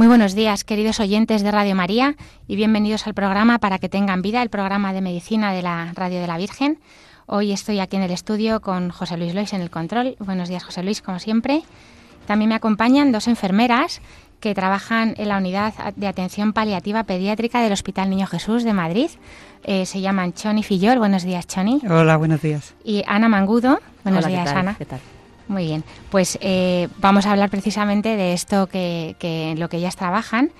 [0.00, 2.16] Muy buenos días, queridos oyentes de Radio María,
[2.48, 6.22] y bienvenidos al programa Para que tengan vida, el programa de medicina de la Radio
[6.22, 6.78] de la Virgen.
[7.26, 10.16] Hoy estoy aquí en el estudio con José Luis Lois en el control.
[10.18, 11.64] Buenos días, José Luis, como siempre.
[12.26, 14.00] También me acompañan dos enfermeras
[14.40, 19.10] que trabajan en la unidad de atención paliativa pediátrica del Hospital Niño Jesús de Madrid.
[19.64, 20.98] Eh, se llaman Choni Fillol.
[20.98, 21.78] Buenos días, Choni.
[21.86, 22.74] Hola, buenos días.
[22.84, 23.78] Y Ana Mangudo.
[24.02, 24.58] Buenos Hola, días, ¿qué tal?
[24.60, 24.74] Ana.
[24.78, 25.00] ¿Qué tal?
[25.50, 29.96] Muy bien, pues eh, vamos a hablar precisamente de esto que, que lo que ellas
[29.96, 30.52] trabajan.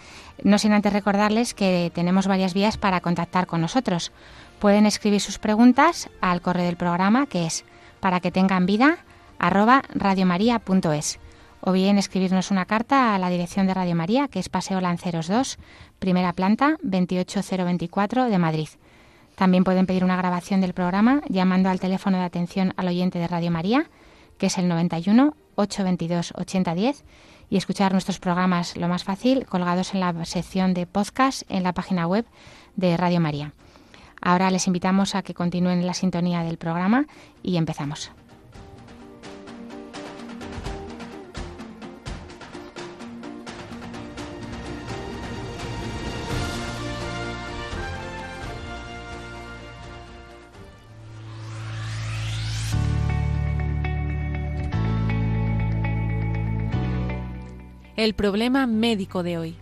[0.42, 4.10] No sin antes recordarles que tenemos varias vías para contactar con nosotros.
[4.58, 7.64] Pueden escribir sus preguntas al correo del programa que es
[8.00, 8.98] para que tengan vida
[9.38, 11.20] arroba radiomaria.es
[11.60, 15.28] o bien escribirnos una carta a la dirección de Radio María que es Paseo Lanceros
[15.28, 15.56] 2,
[16.00, 18.68] primera planta 28024 de Madrid.
[19.36, 23.28] También pueden pedir una grabación del programa llamando al teléfono de atención al oyente de
[23.28, 23.86] Radio María
[24.40, 27.04] que es el 91 822 8010
[27.50, 31.74] y escuchar nuestros programas lo más fácil colgados en la sección de podcast en la
[31.74, 32.24] página web
[32.74, 33.52] de Radio María.
[34.22, 37.06] Ahora les invitamos a que continúen la sintonía del programa
[37.42, 38.12] y empezamos.
[58.00, 59.56] El problema médico de hoy.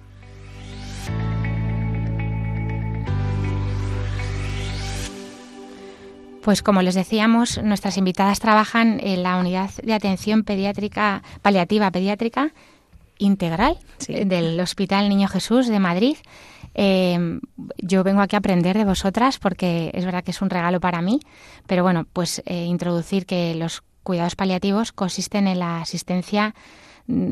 [6.42, 12.52] Pues como les decíamos, nuestras invitadas trabajan en la unidad de atención pediátrica paliativa pediátrica
[13.18, 14.14] integral Sí.
[14.24, 16.16] del Hospital Niño Jesús de Madrid.
[16.74, 17.40] Eh,
[17.78, 21.02] yo vengo aquí a aprender de vosotras porque es verdad que es un regalo para
[21.02, 21.18] mí,
[21.66, 26.54] pero bueno, pues eh, introducir que los cuidados paliativos consisten en la asistencia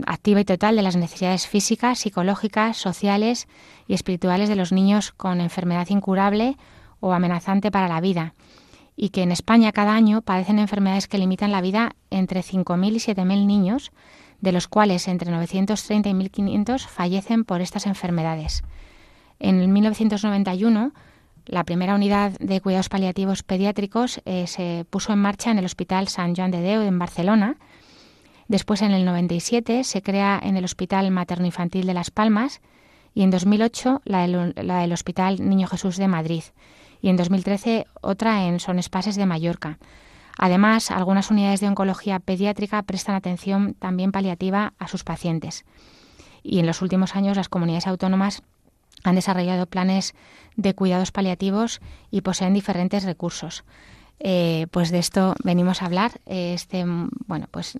[0.06, 3.48] activa y total de las necesidades físicas, psicológicas, sociales
[3.86, 6.56] y espirituales de los niños con enfermedad incurable
[7.00, 8.34] o amenazante para la vida
[8.96, 13.14] y que en España cada año padecen enfermedades que limitan la vida entre 5.000 y
[13.14, 13.92] 7.000 niños,
[14.40, 18.62] de los cuales entre 930 y 1.500 fallecen por estas enfermedades.
[19.38, 20.92] En el 1991,
[21.44, 26.08] la primera unidad de cuidados paliativos pediátricos eh, se puso en marcha en el Hospital
[26.08, 27.56] Sant Joan de Déu en Barcelona.
[28.48, 32.60] Después, en el 97, se crea en el Hospital Materno-Infantil de Las Palmas
[33.14, 36.44] y en 2008 la del, la del Hospital Niño Jesús de Madrid
[37.00, 39.78] y en 2013 otra en Son Espases de Mallorca.
[40.38, 45.64] Además, algunas unidades de oncología pediátrica prestan atención también paliativa a sus pacientes.
[46.42, 48.42] Y en los últimos años las comunidades autónomas
[49.02, 50.14] han desarrollado planes
[50.56, 51.80] de cuidados paliativos
[52.10, 53.64] y poseen diferentes recursos.
[54.18, 56.84] Eh, pues de esto venimos a hablar, eh, este,
[57.26, 57.78] bueno, pues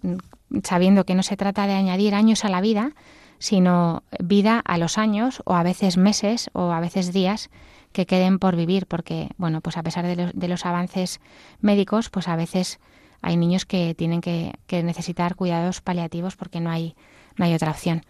[0.65, 2.93] sabiendo que no se trata de añadir años a la vida,
[3.39, 7.51] sino vida a los años o a veces meses o a veces días
[7.93, 11.21] que queden por vivir, porque bueno, pues a pesar de los, de los avances
[11.61, 12.79] médicos, pues a veces
[13.23, 16.95] hay niños que tienen que, que necesitar cuidados paliativos porque no hay,
[17.37, 18.03] no hay otra opción.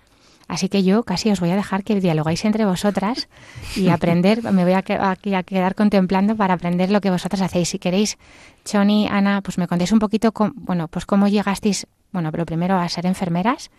[0.48, 3.28] Así que yo casi os voy a dejar que dialogáis entre vosotras
[3.74, 7.42] y aprender, me voy a, que- aquí a quedar contemplando para aprender lo que vosotras
[7.42, 7.68] hacéis.
[7.70, 8.16] Si queréis,
[8.64, 12.76] Choni, Ana, pues me contéis un poquito, cómo, bueno, pues cómo llegasteis, bueno, pero primero
[12.76, 13.70] a ser enfermeras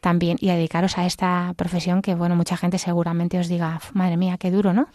[0.00, 3.92] también y a dedicaros a esta profesión que, bueno, mucha gente seguramente os diga, "Uf,
[3.94, 4.86] madre mía, qué duro, ¿no?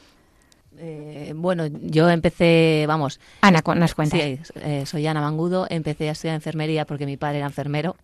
[0.80, 4.20] Eh, bueno, yo empecé, vamos, Ana, nos cuentas.
[4.22, 7.96] sí, eh, soy Ana Mangudo, empecé a estudiar enfermería porque mi padre era enfermero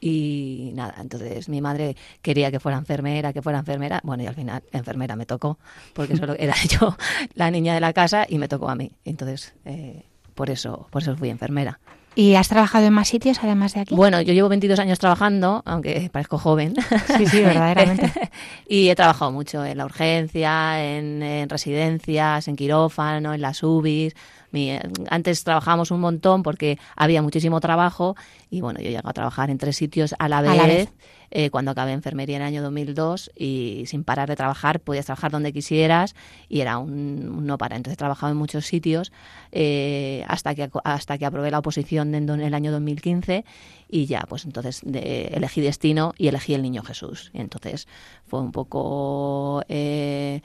[0.00, 4.34] y nada, entonces mi madre quería que fuera enfermera, que fuera enfermera, bueno, y al
[4.34, 5.58] final enfermera me tocó
[5.94, 6.96] porque solo era yo
[7.34, 10.04] la niña de la casa y me tocó a mí, entonces eh,
[10.34, 11.80] por eso, por eso fui enfermera.
[12.18, 13.94] ¿Y has trabajado en más sitios además de aquí?
[13.94, 16.74] Bueno, yo llevo 22 años trabajando, aunque parezco joven.
[17.16, 18.12] Sí, sí, verdaderamente.
[18.68, 24.14] y he trabajado mucho en la urgencia, en, en residencias, en quirófano, en las UBIs.
[24.50, 24.80] Mi- eh,
[25.10, 28.16] antes trabajábamos un montón porque había muchísimo trabajo
[28.50, 30.66] y bueno, yo he llegado a trabajar en tres sitios a la vez, A la
[30.66, 30.88] vez.
[31.30, 35.30] eh, cuando acabé enfermería en el año 2002 y sin parar de trabajar, podías trabajar
[35.30, 36.14] donde quisieras
[36.48, 37.76] y era un, no para.
[37.76, 39.12] Entonces he trabajado en muchos sitios
[39.52, 43.44] eh, hasta, que, hasta que aprobé la oposición en, el año 2015
[43.90, 47.30] y ya, pues entonces elegí destino y elegí el Niño Jesús.
[47.34, 47.86] Y entonces
[48.26, 50.40] fue un poco eh,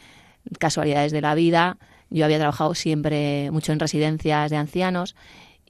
[0.60, 1.78] casualidades de la vida.
[2.14, 5.16] Yo había trabajado siempre mucho en residencias de ancianos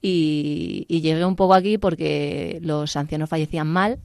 [0.02, 3.98] y, llegué un poco aquí porque los ancianos fallecían mal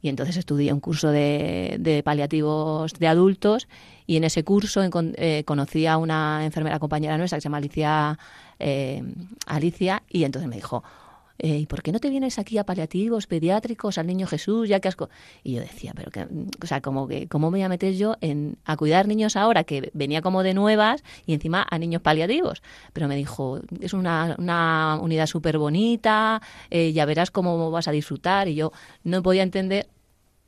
[0.00, 3.68] y entonces estudié un curso de, paliativos de adultos
[4.06, 8.18] y en ese curso eh, conocí a una enfermera compañera nuestra que se llama Alicia,
[8.58, 9.02] eh,
[9.46, 10.82] Alicia y entonces me dijo,
[11.44, 14.78] eh, ¿y por qué no te vienes aquí a paliativos, pediátricos, al niño Jesús, ya
[14.78, 14.96] que has...
[15.42, 16.28] Y yo decía, pero que,
[16.62, 19.64] o sea, como que, ¿cómo me voy a meter yo en, a cuidar niños ahora
[19.64, 22.62] que venía como de nuevas y encima a niños paliativos?
[22.92, 26.40] Pero me dijo, es una, una unidad súper bonita,
[26.70, 28.46] eh, ya verás cómo vas a disfrutar.
[28.46, 28.70] Y yo
[29.02, 29.88] no podía entender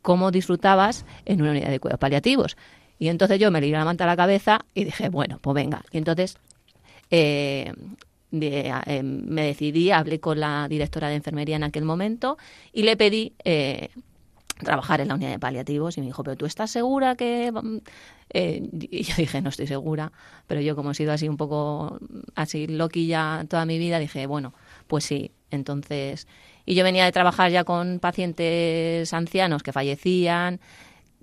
[0.00, 2.56] cómo disfrutabas en una unidad de cuidados paliativos.
[3.00, 5.56] Y entonces yo me le di la manta a la cabeza y dije, bueno, pues
[5.56, 5.82] venga.
[5.90, 6.38] Y entonces
[7.10, 7.72] eh,
[8.42, 12.36] eh, me decidí, hablé con la directora de enfermería en aquel momento
[12.72, 13.90] y le pedí eh,
[14.62, 17.52] trabajar en la unidad de paliativos y me dijo, pero tú estás segura que...
[18.30, 20.12] Eh, y yo dije, no estoy segura,
[20.46, 21.98] pero yo como he sido así un poco
[22.34, 24.54] así loquilla toda mi vida, dije, bueno,
[24.86, 26.26] pues sí, entonces...
[26.66, 30.60] Y yo venía de trabajar ya con pacientes ancianos que fallecían,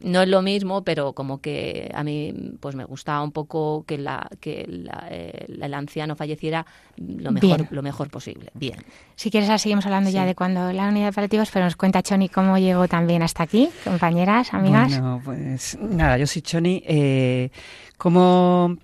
[0.03, 3.97] no es lo mismo, pero como que a mí pues me gustaba un poco que
[3.97, 4.65] la que
[5.09, 6.65] eh, el anciano falleciera
[6.97, 8.51] lo mejor lo mejor posible.
[8.53, 8.75] Bien.
[9.15, 12.01] Si quieres ahora seguimos hablando ya de cuando la unidad de paliativos, pero nos cuenta
[12.01, 14.89] Choni cómo llegó también hasta aquí, compañeras, amigas.
[14.89, 16.83] Bueno, pues nada, yo soy Choni.
[16.85, 17.49] Eh,
[17.97, 18.77] como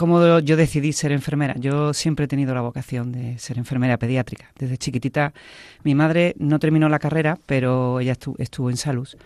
[0.00, 1.56] ¿Cómo yo decidí ser enfermera?
[1.58, 4.50] Yo siempre he tenido la vocación de ser enfermera pediátrica.
[4.58, 5.34] Desde chiquitita,
[5.82, 9.18] mi madre no terminó la carrera, pero ella estuvo en Salus.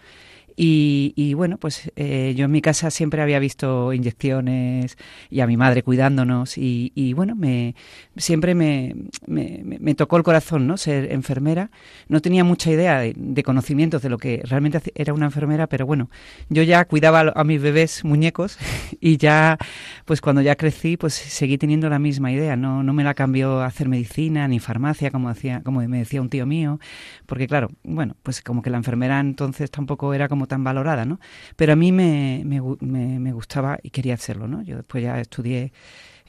[0.56, 4.96] Y, bueno, pues eh, yo en mi casa siempre había visto inyecciones
[5.28, 7.74] y a mi madre cuidándonos y, bueno, me,
[8.16, 8.94] siempre me,
[9.26, 10.76] me, tocó el corazón, ¿no?
[10.76, 11.70] Ser enfermera.
[12.08, 16.08] No tenía mucha idea de, conocimientos de lo que realmente era una enfermera, pero bueno,
[16.48, 18.58] yo ya cuidaba a, mis bebés muñecos
[19.00, 19.58] y ya,
[20.04, 22.56] pues cuando ya crecí, pues seguí teniendo la misma idea.
[22.56, 26.28] No, no me la cambió hacer medicina ni farmacia, como, decía, como me decía un
[26.28, 26.78] tío mío,
[27.26, 31.20] porque claro, bueno, pues como que la enfermera entonces tampoco era como tan valorada, ¿no?
[31.56, 34.62] Pero a mí me, me, gustaba y quería hacerlo, ¿no?
[34.62, 35.72] Yo después ya estudié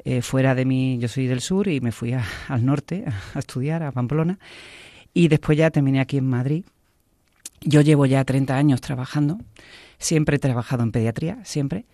[0.04, 3.84] eh, fuera de mí, yo soy del sur y me fui al norte a, estudiar,
[3.84, 4.40] a Pamplona,
[5.14, 6.66] y después ya terminé aquí en Madrid.
[7.62, 9.40] Yo llevo ya 30 años trabajando,
[9.98, 11.86] siempre he trabajado en pediatría, siempre,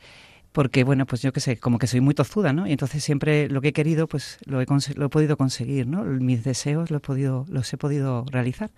[0.51, 2.67] porque bueno, pues yo qué sé, como que soy muy tozuda, ¿no?
[2.67, 4.65] Y entonces siempre lo que he querido, pues lo he,
[4.95, 6.03] lo he podido conseguir, ¿no?
[6.03, 8.71] Mis deseos los he podido, los he podido realizar.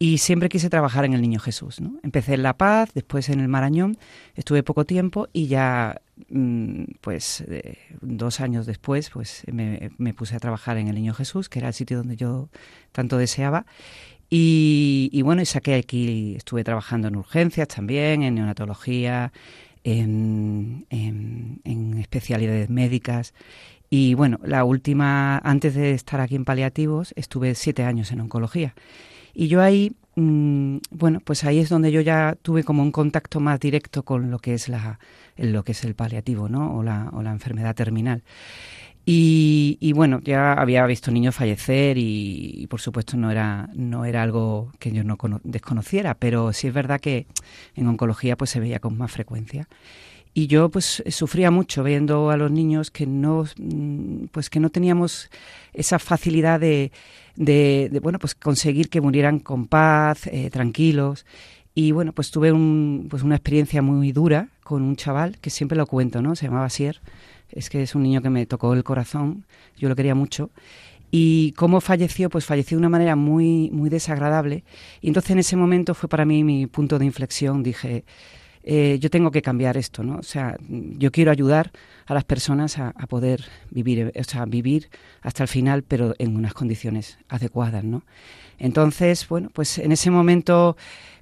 [0.00, 1.80] Y siempre quise trabajar en el Niño Jesús.
[1.80, 1.98] ¿no?
[2.04, 3.98] Empecé en La Paz, después en el Marañón,
[4.36, 10.38] estuve poco tiempo y ya, mm, pues eh, dos años después, pues me, puse a
[10.38, 12.48] trabajar en el Niño Jesús, que era el sitio donde yo
[12.92, 13.66] tanto deseaba.
[14.30, 19.32] Y, bueno, y saqué aquí, estuve trabajando en urgencias también, en neonatología,
[19.84, 23.32] en, en especialidades médicas.
[23.90, 28.74] Y bueno, la última, antes de estar aquí en paliativos, estuve siete años en oncología.
[29.40, 33.38] Y yo ahí, mm, bueno, pues ahí es donde yo ya tuve como un contacto
[33.38, 34.98] más directo con lo que es la,
[35.36, 36.76] lo que es el paliativo, ¿no?
[36.76, 38.24] O la, o la enfermedad terminal.
[39.06, 44.72] Y, bueno, ya había visto niños fallecer y, por supuesto no era, no era algo
[44.80, 47.26] que yo no desconociera, pero sí es verdad que
[47.76, 49.68] en oncología pues se veía con más frecuencia.
[50.34, 54.68] Y yo pues sufría mucho viendo a los niños que no, mm, pues que no
[54.68, 55.30] teníamos
[55.72, 56.90] esa facilidad de,
[57.38, 61.24] de, bueno, pues conseguir que murieran con paz, eh, tranquilos.
[61.72, 65.78] Y bueno, pues tuve un, pues una experiencia muy dura con un chaval que siempre
[65.78, 66.34] lo cuento, ¿no?
[66.34, 67.00] Se llamaba Sier.
[67.50, 69.46] Es que es un niño que me tocó el corazón.
[69.76, 70.50] Yo lo quería mucho.
[71.12, 74.64] Y cómo falleció, pues falleció de una manera muy, muy desagradable.
[75.00, 77.62] Y entonces en ese momento fue para mí mi punto de inflexión.
[77.62, 78.04] Dije,
[78.62, 80.18] eh, yo tengo que cambiar esto, ¿no?
[80.18, 81.70] O sea, yo quiero ayudar
[82.06, 84.90] a las personas a, poder vivir, o sea, vivir
[85.22, 88.02] hasta el final, pero en unas condiciones adecuadas, ¿no?
[88.58, 90.76] Entonces, bueno, pues en ese momento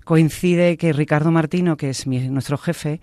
[0.05, 3.00] coincide que Ricardo Martino, que es nuestro jefe,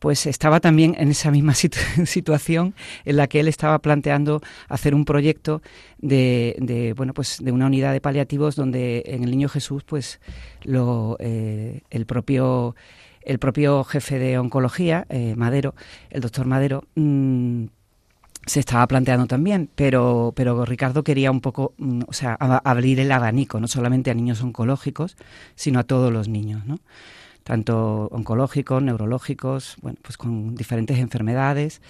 [0.00, 1.54] pues estaba también en esa misma
[2.04, 5.62] situación en la que él estaba planteando hacer un proyecto
[5.98, 10.20] de, bueno pues de una unidad de paliativos donde en el Niño Jesús pues
[10.64, 12.74] lo eh, el propio
[13.30, 15.76] el propio jefe de oncología, eh, Madero,
[16.10, 17.66] el doctor Madero, mm,
[18.44, 23.12] se estaba planteando también, pero, pero Ricardo quería un poco, mm, o sea, abrir el
[23.12, 25.16] abanico, no solamente a niños oncológicos,
[25.54, 26.80] sino a todos los niños, ¿no?
[27.44, 31.80] tanto oncológicos, neurológicos, bueno, pues con diferentes enfermedades.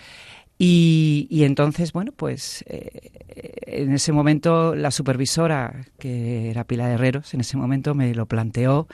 [0.58, 3.10] Y, y entonces, bueno, pues eh,
[3.66, 8.86] en ese momento la supervisora, que era Pilar Herreros, en ese momento me lo planteó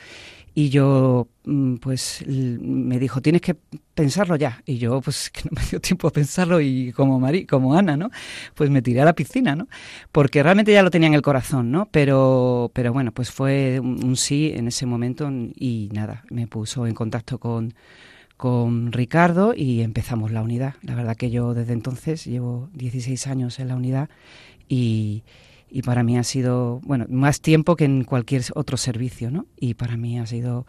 [0.58, 3.56] y yo mm, pues me dijo tienes que
[3.94, 7.44] pensarlo ya y yo pues que no me dio tiempo a pensarlo y como Mari,
[7.44, 8.10] como Ana no
[8.54, 9.68] pues me tiré a la piscina no
[10.10, 14.16] porque realmente ya lo tenía en el corazón no pero pero bueno pues fue un,
[14.16, 17.74] sí en ese momento y nada me puso en contacto con
[18.38, 20.74] con Ricardo y empezamos la unidad.
[20.82, 24.10] La verdad que yo desde entonces llevo 16 años en la unidad
[24.68, 25.22] y
[25.68, 29.46] y para mí ha sido, bueno, más tiempo que en cualquier otro servicio, ¿no?
[29.56, 30.66] Y para mí ha sido,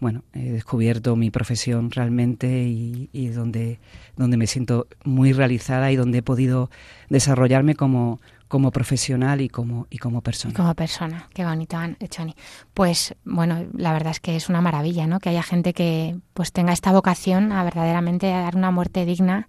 [0.00, 3.78] bueno, he descubierto mi profesión realmente y, y donde,
[4.16, 6.70] donde me siento muy realizada y donde he podido
[7.08, 10.54] desarrollarme como, como profesional y como y como persona.
[10.54, 11.76] Como persona, qué bonito,
[12.08, 12.36] Chani.
[12.72, 15.18] Pues bueno, la verdad es que es una maravilla, ¿no?
[15.18, 19.48] Que haya gente que pues tenga esta vocación a verdaderamente dar una muerte digna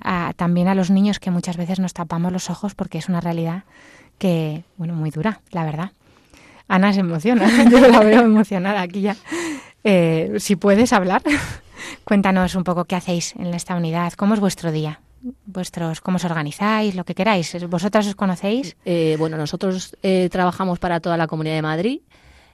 [0.00, 3.20] a, también a los niños que muchas veces nos tapamos los ojos porque es una
[3.20, 3.64] realidad
[4.18, 5.90] que, bueno, muy dura, la verdad.
[6.68, 9.16] Ana se emociona, yo la veo emocionada aquí ya.
[9.84, 11.22] Eh, si puedes hablar,
[12.04, 15.00] cuéntanos un poco qué hacéis en esta unidad, cómo es vuestro día,
[15.46, 17.56] vuestros, cómo os organizáis, lo que queráis.
[17.68, 18.76] ¿Vosotras os conocéis?
[18.84, 22.00] Eh, bueno, nosotros eh, trabajamos para toda la Comunidad de Madrid.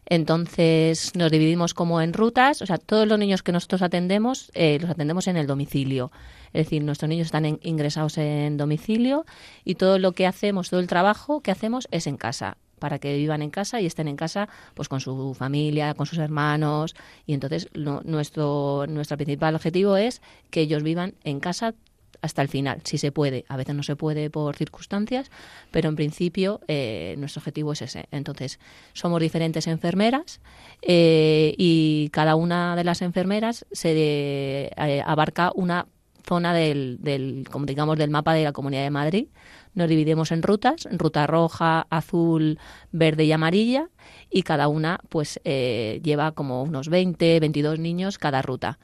[0.06, 4.90] Entonces nos dividimos como en rutas, o sea, todos los niños que nosotros atendemos los
[4.90, 6.10] atendemos en el domicilio.
[6.52, 9.24] Es decir, nuestros niños están ingresados en domicilio
[9.64, 13.16] y todo lo que hacemos, todo el trabajo que hacemos es en casa para que
[13.16, 17.34] vivan en casa y estén en casa pues con su familia, con sus hermanos y
[17.34, 21.74] entonces nuestro nuestro principal objetivo es que ellos vivan en casa
[22.22, 23.44] hasta el final, si se puede.
[23.48, 25.30] A veces no se puede por circunstancias,
[25.70, 28.06] pero en principio eh, nuestro objetivo es ese.
[28.10, 28.58] Entonces,
[28.92, 30.40] somos diferentes enfermeras
[30.82, 35.86] eh, y cada una de las enfermeras se eh, abarca una
[36.24, 39.26] zona del, del, como digamos, del mapa de la Comunidad de Madrid.
[39.74, 42.58] Nos dividimos en rutas, ruta roja, azul,
[42.90, 43.88] verde y amarilla,
[44.30, 48.78] y cada una pues eh, lleva como unos 20, 22 niños cada ruta.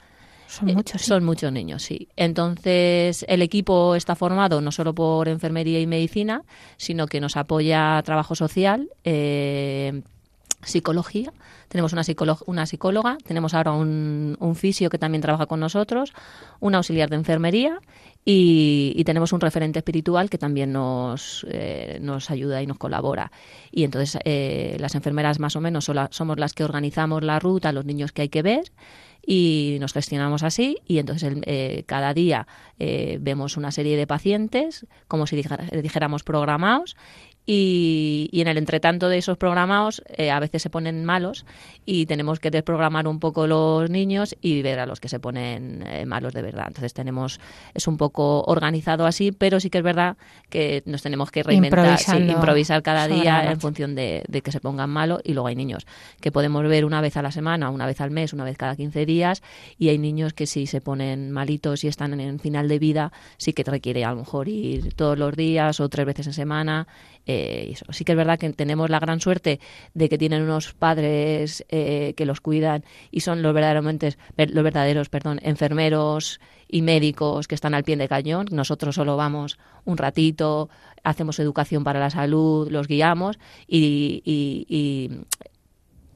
[0.46, 1.02] Son muchos.
[1.02, 2.08] Son muchos niños, sí.
[2.14, 6.42] Entonces, el equipo está formado no solo por enfermería y medicina,
[6.76, 10.02] sino que nos apoya trabajo social, eh,
[10.62, 11.32] psicología.
[11.68, 12.02] Tenemos una,
[12.46, 16.12] una psicóloga, tenemos ahora un, un, fisio que también trabaja con nosotros,
[16.60, 17.80] un auxiliar de enfermería
[18.28, 23.30] y, tenemos un referente espiritual que también nos, eh, nos ayuda y nos colabora.
[23.70, 27.84] Y entonces eh, las enfermeras más o menos somos las que organizamos la ruta, los
[27.84, 28.72] niños que hay que ver
[29.24, 32.46] y nos gestionamos así y entonces eh, cada día
[32.78, 36.96] vemos una serie de pacientes como si dijéramos programados
[37.46, 41.46] y, y, en el entretanto de esos programados eh, a veces se ponen malos
[41.84, 45.84] y tenemos que desprogramar un poco los niños y ver a los que se ponen
[45.86, 46.64] eh, malos de verdad.
[46.66, 47.40] Entonces tenemos,
[47.72, 50.16] es un poco organizado así, pero sí que es verdad
[50.50, 54.90] que nos tenemos que reinventar, improvisar cada día en función de, de, que se pongan
[54.90, 55.86] malos y luego hay niños
[56.20, 58.74] que podemos ver una vez a la semana, una vez al mes, una vez cada
[58.74, 59.42] 15 días
[59.78, 63.52] y hay niños que si se ponen malitos y están en final de vida sí
[63.52, 66.88] que requiere a lo mejor ir todos los días o tres veces en semana
[67.26, 69.60] eh, Sí que es verdad que tenemos la gran suerte
[69.94, 75.08] de que tienen unos padres eh, que los cuidan y son los verdaderamente los verdaderos,
[75.08, 78.46] perdón, enfermeros y médicos que están al pie de cañón.
[78.50, 80.68] Nosotros solo vamos un ratito,
[81.02, 85.10] hacemos educación para la salud, los guiamos y,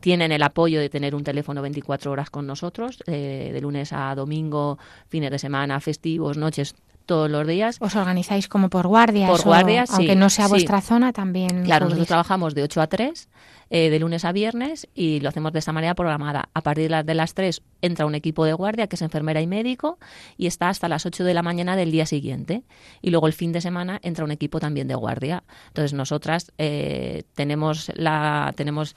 [0.00, 4.14] tienen el apoyo de tener un teléfono 24 horas con nosotros, eh, de lunes a
[4.14, 6.74] domingo, fines de semana, festivos, noches,
[7.10, 7.76] todos los días.
[7.80, 9.28] ¿Os organizáis como por guardias?
[9.28, 11.64] Por guardias, Aunque no sea vuestra zona, también.
[11.64, 13.28] Claro, nosotros trabajamos de 8 a 3,
[13.68, 16.50] eh, de lunes a viernes, y lo hacemos de esta manera programada.
[16.54, 19.98] A partir de las 3 entra un equipo de guardia, que es enfermera y médico,
[20.36, 22.62] y está hasta las 8 de la mañana del día siguiente.
[23.02, 25.42] Y luego el fin de semana entra un equipo también de guardia.
[25.66, 28.94] Entonces nosotras eh, tenemos, la, tenemos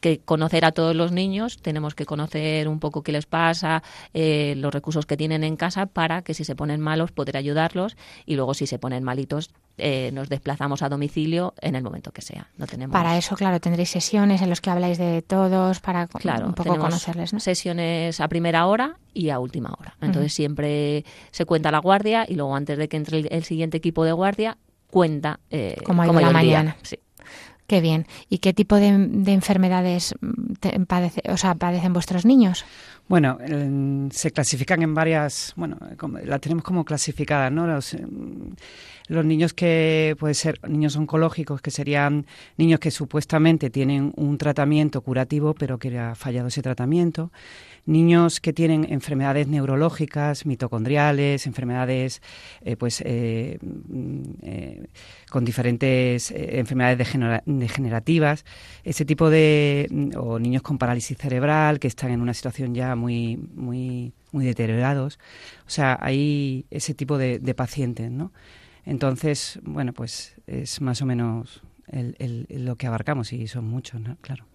[0.00, 3.82] que conocer a todos los niños, tenemos que conocer un poco qué les pasa,
[4.14, 7.96] eh, los recursos que tienen en casa para que si se ponen malos poder ayudarlos
[8.24, 12.22] y luego si se ponen malitos eh, nos desplazamos a domicilio en el momento que
[12.22, 12.48] sea.
[12.56, 12.94] No tenemos...
[12.94, 16.08] Para eso, claro, tendréis sesiones en las que habláis de todos para
[16.44, 17.34] un poco conocerles.
[17.34, 17.40] ¿no?
[17.40, 19.94] Sesiones a primera hora y a última hora.
[20.00, 24.04] Entonces siempre se cuenta la guardia y luego antes de que entre el, siguiente equipo
[24.04, 24.56] de guardia
[24.90, 26.76] cuenta eh, como, la mañana.
[26.82, 26.98] Sí.
[27.66, 28.06] Qué bien.
[28.28, 32.64] ¿Y qué tipo de, enfermedades mm, o sea, padecen vuestros niños?
[33.08, 33.38] Bueno,
[34.10, 35.78] se clasifican en varias, bueno,
[36.24, 37.66] la tenemos como clasificadas, ¿no?
[37.66, 38.56] Los, em,
[39.06, 45.00] los niños que pueden ser niños oncológicos, que serían niños que supuestamente tienen un tratamiento
[45.02, 47.30] curativo, pero que ha fallado ese tratamiento
[47.86, 52.20] niños que tienen enfermedades neurológicas, mitocondriales, enfermedades
[52.62, 54.86] eh, pues eh, mm, eh,
[55.30, 56.98] con diferentes enfermedades
[57.46, 58.44] degenerativas,
[58.84, 62.96] ese tipo de mm, o niños con parálisis cerebral que están en una situación ya
[62.96, 65.18] muy muy muy deteriorados,
[65.66, 68.32] o sea, hay ese tipo de, pacientes, ¿no?
[68.84, 74.00] Entonces, bueno, pues es más o menos lo que abarcamos y son muchos.
[74.20, 74.46] Claro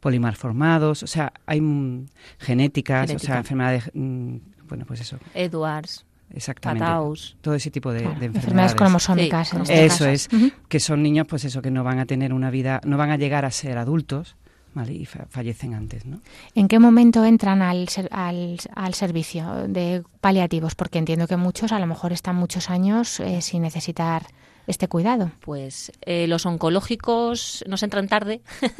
[0.00, 1.60] polimarformados, o sea, hay
[2.38, 4.36] genéticas, o sea, enfermedades, mm,
[4.68, 5.18] bueno, pues eso.
[5.34, 6.04] Edwards.
[6.34, 6.86] Exactamente.
[7.40, 8.36] Todo ese tipo de, enfermedades.
[8.36, 9.52] Enfermedades cromosómicas.
[9.54, 10.28] en este eso es,
[10.68, 13.16] que son niños, pues eso, que no van a tener una vida, no van a
[13.16, 14.36] llegar a ser adultos,
[14.74, 14.92] ¿vale?
[14.92, 16.20] Y fallecen antes, ¿no?
[16.54, 20.74] ¿En qué momento entran al, al, al, servicio de paliativos?
[20.74, 24.26] Porque entiendo que muchos a lo mejor están muchos años eh, sin necesitar
[24.68, 25.32] este cuidado?
[25.40, 28.40] Pues eh, los oncológicos nos entran tarde.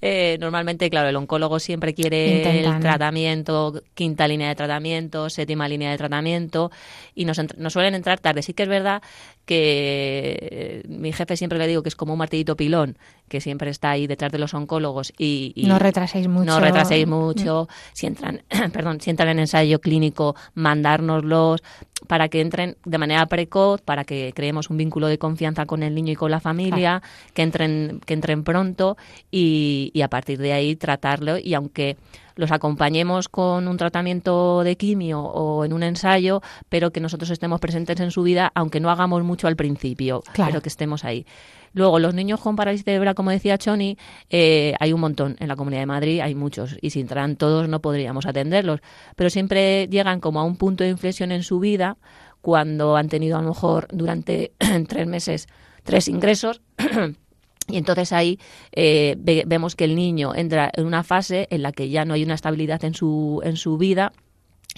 [0.00, 5.90] Eh, normalmente, claro, el oncólogo siempre quiere el tratamiento, quinta línea de tratamiento, séptima línea
[5.90, 6.70] de tratamiento,
[7.14, 8.42] y nos, nos suelen entrar tarde.
[8.42, 9.02] Sí que es verdad
[9.48, 13.70] que eh, mi jefe siempre le digo que es como un martillito pilón, que siempre
[13.70, 16.44] está ahí detrás de los oncólogos y, no retraséis mucho.
[16.44, 17.66] No retraséis mucho.
[17.94, 18.42] Si entran,
[18.72, 21.62] perdón, si entran en ensayo clínico, mandárnoslos
[22.06, 25.94] para que entren de manera precoz, para que creemos un vínculo de confianza con el
[25.94, 27.02] niño y con la familia,
[27.34, 28.96] que entren, que entren pronto
[29.30, 31.38] y, y a partir de ahí tratarlo.
[31.38, 31.96] Y aunque
[32.38, 37.60] los acompañemos con un tratamiento de quimio o en un ensayo, pero que nosotros estemos
[37.60, 41.26] presentes en su vida, aunque no hagamos mucho al principio, pero que estemos ahí.
[41.72, 43.98] Luego, los niños con parálisis cerebral, como decía Choni,
[44.30, 45.36] eh, hay un montón.
[45.40, 46.76] En la Comunidad de Madrid hay muchos.
[46.80, 48.80] Y si entraran todos no podríamos atenderlos.
[49.16, 51.98] Pero siempre llegan como a un punto de inflexión en su vida
[52.40, 54.52] cuando han tenido a lo mejor durante
[54.88, 55.48] tres meses
[55.82, 56.62] tres ingresos
[57.68, 58.38] Y entonces ahí
[58.72, 62.24] eh, vemos que el niño entra en una fase en la que ya no hay
[62.24, 64.12] una estabilidad en su, en su vida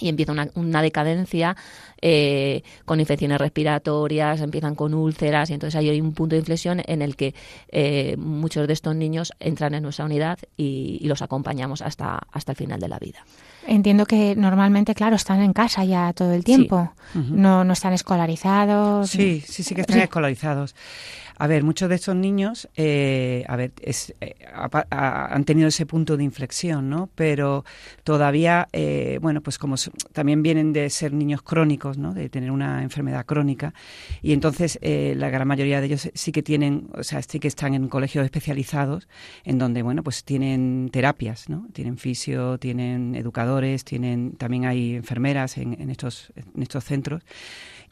[0.01, 1.55] y empieza una, una decadencia
[2.01, 6.81] eh, con infecciones respiratorias, empiezan con úlceras y entonces ahí hay un punto de inflexión
[6.85, 7.35] en el que
[7.69, 12.55] eh, muchos de estos niños entran en nuestra unidad y, los acompañamos hasta, hasta el
[12.55, 13.25] final de la vida.
[13.67, 19.09] Entiendo que normalmente, claro, están en casa ya todo el tiempo, no, no están escolarizados.
[19.09, 20.73] Sí, sí, sí que están escolarizados.
[21.41, 24.35] A ver, muchos de estos niños, eh, a ver, es, eh,
[24.91, 27.09] han tenido ese punto de inflexión, ¿no?
[27.15, 27.65] Pero
[28.03, 29.73] todavía, eh, bueno, pues como
[30.13, 32.13] también vienen de ser niños crónicos, ¿no?
[32.13, 33.73] De tener una enfermedad crónica,
[34.21, 37.73] y entonces la gran mayoría de ellos sí que tienen, o sea, sí que están
[37.73, 39.07] en colegios especializados,
[39.43, 41.67] en donde, bueno, pues tienen terapias, ¿no?
[41.73, 47.23] Tienen fisio, tienen educadores, tienen, también hay enfermeras en, en estos, en estos centros.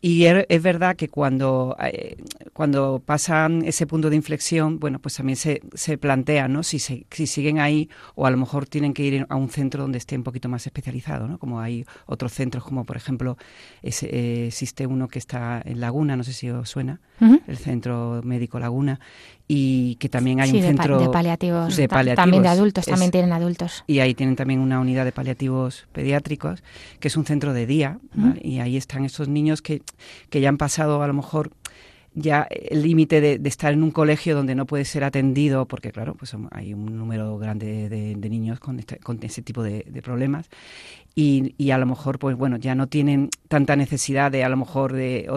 [0.02, 2.16] Y er, es verdad que cuando, eh,
[2.54, 6.64] cuando pasan ese punto de inflexión, bueno, pues también se, se plantea, ¿no?
[6.64, 9.98] Si, si siguen ahí o a lo mejor tienen que ir a un centro donde
[9.98, 11.38] esté un poquito más especializado, ¿no?
[11.38, 13.38] Como hay otros centros, como por ejemplo
[13.82, 17.02] ese, eh, existe uno que está en Laguna, no sé si os suena,
[17.48, 19.02] el Centro Médico Laguna,
[19.52, 21.76] y que también hay un centro de paliativos,
[22.16, 23.84] también de adultos, también tienen adultos.
[23.88, 26.64] Y ahí tienen también una unidad de paliativos pediátricos,
[27.00, 27.98] que es un centro de día,
[28.42, 29.82] y ahí están esos niños que,
[30.30, 31.50] que ya han pasado a lo mejor
[32.14, 36.16] ya el límite de, estar en un colegio donde no puede ser atendido, porque claro,
[36.16, 40.50] pues hay un número grande de, niños con, este, ese tipo de, problemas,
[41.16, 44.56] y, y, a lo mejor, pues bueno, ya no tienen tanta necesidad de a lo
[44.56, 45.28] mejor de,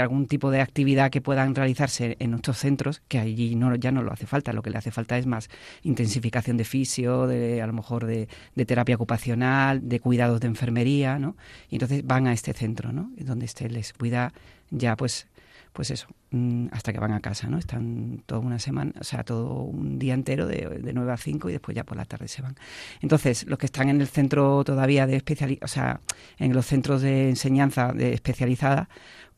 [0.00, 4.02] algún tipo de actividad que puedan realizarse en nuestros centros, que allí no, ya no
[4.02, 5.48] lo hace falta, lo que le hace falta es más
[5.82, 8.28] intensificación de fisio, de a lo mejor de,
[8.66, 11.36] terapia ocupacional, de cuidados de enfermería, ¿no?
[11.68, 13.10] Y entonces van a este centro, ¿no?
[13.16, 14.32] Donde este les cuida
[14.70, 15.26] ya pues
[15.72, 17.58] pues eso, mm, hasta que van a casa, ¿no?
[17.58, 21.48] Están toda una semana, o sea, todo un día entero de, de 9 a 5
[21.48, 22.56] y después ya por la tarde se van.
[23.00, 26.00] Entonces, los que están en el centro todavía de especialización, o sea,
[26.38, 28.88] en los centros de enseñanza de especializada,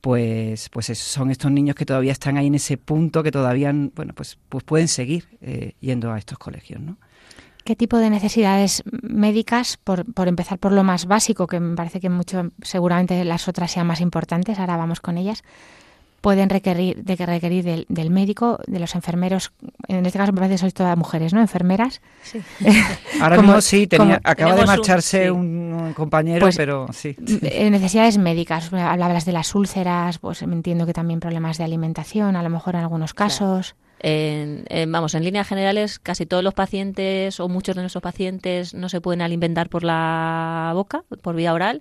[0.00, 4.12] pues, pues son estos niños que todavía están ahí en ese punto que todavía, bueno,
[4.14, 6.98] pues, pues pueden seguir eh, yendo a estos colegios, ¿no?
[7.64, 12.00] ¿Qué tipo de necesidades médicas, por, por, empezar por lo más básico, que me parece
[12.00, 15.42] que mucho, seguramente las otras sean más importantes, ahora vamos con ellas,
[16.24, 19.52] pueden requerir, de que requerir del, del, médico, de los enfermeros,
[19.88, 21.40] en este caso me parece que sois todas mujeres, ¿no?
[21.42, 22.00] Enfermeras.
[22.22, 22.40] Sí.
[23.20, 27.14] Ahora mismo sí, tenía, acaba de marcharse un, compañero, pues, pero sí.
[27.42, 32.36] Eh, necesidades médicas, hablabas de las úlceras, pues me entiendo que también problemas de alimentación,
[32.36, 33.76] a lo mejor en algunos casos.
[34.06, 38.90] En, vamos, en líneas generales, casi todos los pacientes o muchos de nuestros pacientes no
[38.90, 41.80] se pueden alimentar por la boca, por vía oral,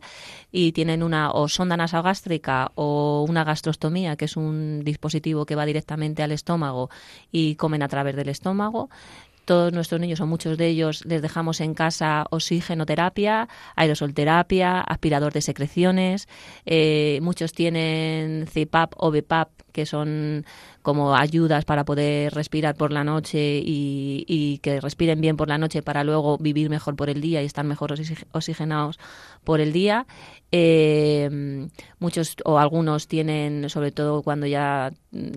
[0.49, 5.65] y tienen una o sonda nasogástrica o una gastrostomía, que es un dispositivo que va
[5.65, 6.89] directamente al estómago
[7.29, 8.89] y comen a través del estómago
[9.45, 15.41] todos nuestros niños o muchos de ellos les dejamos en casa oxigenoterapia, aerosolterapia, aspirador de
[15.41, 16.27] secreciones.
[16.65, 20.45] Eh, muchos tienen CPAP o BPAP, que son
[20.81, 25.81] como ayudas para poder respirar por la noche y, que respiren bien por la noche
[25.81, 27.93] para luego vivir mejor por el día y estar mejor
[28.31, 28.99] oxigenados
[29.43, 30.05] por el día.
[30.51, 31.67] Eh,
[31.99, 34.91] muchos o algunos tienen, sobre todo cuando ya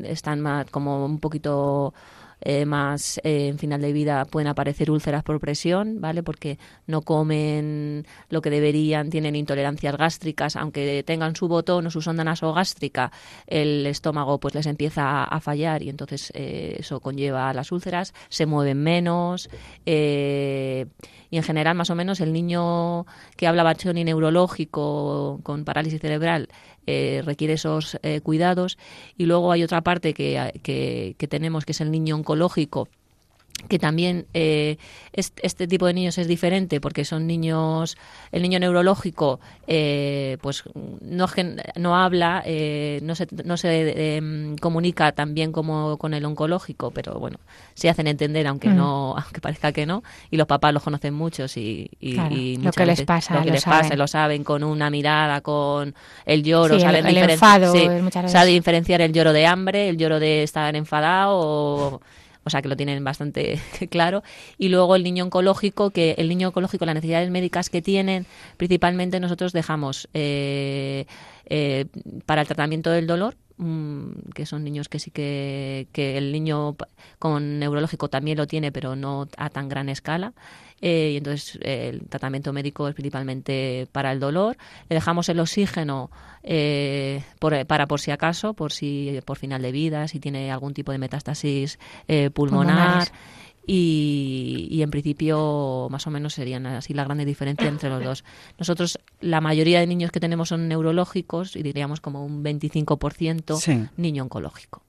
[0.05, 1.95] están más como un poquito
[2.40, 6.22] eh, más eh, en final de vida pueden aparecer úlceras por presión, ¿vale?
[6.22, 12.03] Porque no comen lo que deberían, tienen intolerancias gástricas, aunque tengan su botón o su
[12.03, 13.11] sonda nasogástrica,
[13.46, 18.12] el estómago pues les empieza a fallar y entonces eh, eso conlleva a las úlceras,
[18.29, 19.49] se mueven menos
[19.85, 26.01] y en general más o menos el niño que habla bachón y neurológico con parálisis
[26.01, 26.49] cerebral
[26.87, 28.79] eh, requiere esos eh, cuidados.
[29.16, 32.88] Y luego hay otra parte que, que, que tenemos, que es el niño oncológico,
[33.69, 34.77] que también eh,
[35.12, 37.97] este, tipo de niños es diferente porque son niños
[38.31, 40.62] el niño neurológico eh, pues
[41.01, 41.27] no
[41.77, 46.90] no habla eh, no se no se em, comunica tan bien como con el oncológico
[46.90, 47.38] pero bueno
[47.75, 48.77] se hacen entender aunque mm.
[48.77, 51.90] no aunque parezca que no y los papás los conocen muchos y,
[52.62, 53.81] lo que les pasa lo que les saben.
[53.81, 57.75] pasa lo saben con una mirada con el lloro saben el, enfado
[58.27, 62.01] saben diferenciar el lloro de hambre el lloro de estar enfadado o
[62.47, 64.23] o sea que lo tienen bastante claro.
[64.57, 68.25] Y luego el niño oncológico, que el niño oncológico, las necesidades médicas que tienen,
[68.57, 71.07] principalmente nosotros dejamos eh,
[71.47, 71.87] eh,
[72.25, 76.77] para el tratamiento del dolor, mm, que son niños que sí que, que el niño
[77.19, 80.33] con neurológico también lo tiene, pero no a tan gran escala.
[80.81, 84.57] Eh, y entonces el tratamiento médico es principalmente para el dolor.
[84.89, 86.11] Le dejamos el oxígeno
[86.43, 87.23] eh,
[87.67, 90.99] para por si acaso, por si por final de vida, si tiene algún tipo de
[90.99, 93.09] metástasis eh, pulmonar.
[93.69, 98.25] Y, y, en principio más o menos serían así la grande diferencia entre los dos.
[98.61, 104.23] Nosotros, la mayoría de niños que tenemos son neurológicos y diríamos como un 25% niño
[104.23, 104.83] oncológico.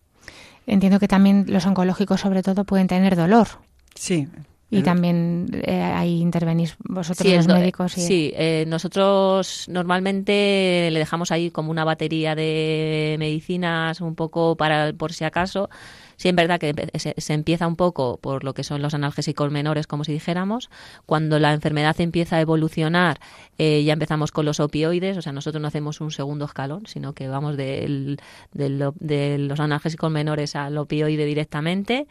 [0.67, 3.47] Entiendo que también los oncológicos sobre todo pueden tener dolor.
[3.95, 4.27] Sí,
[4.69, 7.93] y también eh, ahí intervenís vosotros los médicos.
[7.93, 14.91] Sí, eh, nosotros normalmente le dejamos ahí como una batería de medicinas un poco para
[14.93, 15.69] por si acaso
[16.17, 19.85] Sí, es verdad que se, empieza un poco por lo que son los analgésicos menores,
[19.85, 20.69] como si dijéramos.
[21.05, 23.19] Cuando la enfermedad empieza a evolucionar,
[23.59, 27.13] eh, ya empezamos con los opioides, o sea, nosotros no hacemos un segundo escalón, sino
[27.13, 28.17] que vamos de
[28.53, 32.07] los analgésicos menores al opioide directamente.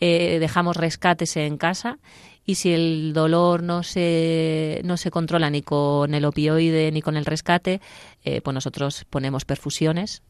[0.00, 1.98] Eh, dejamos rescates en casa
[2.46, 7.16] y si el dolor no se, no se controla ni con el opioide ni con
[7.16, 7.80] el rescate,
[8.24, 10.22] eh, pues nosotros ponemos perfusiones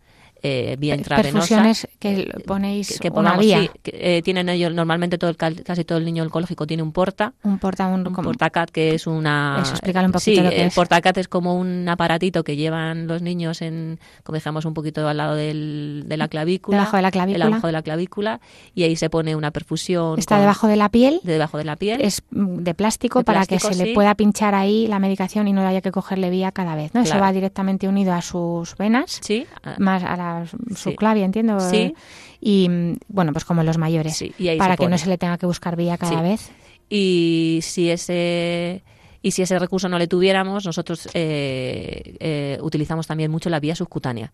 [0.43, 1.33] eh, vía intravenosa.
[1.33, 3.69] Perfusiones que ponéis que, una vía.
[3.85, 7.35] Eh, tienen ellos normalmente todo el, casi todo el niño oncológico tiene un porta.
[7.43, 9.59] Un porta, un, portacat que es una.
[9.63, 10.41] Eso, explícalo un poquito.
[10.41, 14.35] Sí, lo que el portacat es como un aparatito que llevan los niños en, como
[14.35, 16.79] dejamos un poquito al lado del, de la clavícula.
[16.79, 17.45] Debajo de la clavícula.
[17.47, 18.41] Debajo de la clavícula
[18.75, 20.19] y ahí se pone una perfusión.
[20.19, 21.21] Está debajo de la piel.
[21.25, 22.01] debajo de la piel.
[22.01, 25.81] Es de plástico para que se le pueda pinchar ahí la medicación y no haya
[25.81, 27.01] que cogerle vía cada vez, ¿no?
[27.01, 29.19] Eso va directamente unido a sus venas.
[29.23, 29.47] Sí.
[29.79, 31.61] Más a las su entiendo.
[31.61, 31.95] Sí.
[32.41, 32.69] Y
[33.09, 34.25] bueno, pues como los mayores,
[34.59, 36.51] para que no se le tenga que buscar vía cada vez.
[36.89, 38.83] Y si ese
[39.21, 43.75] y si ese recurso no le tuviéramos, nosotros eh, eh, utilizamos también mucho la vía
[43.75, 44.33] subcutánea,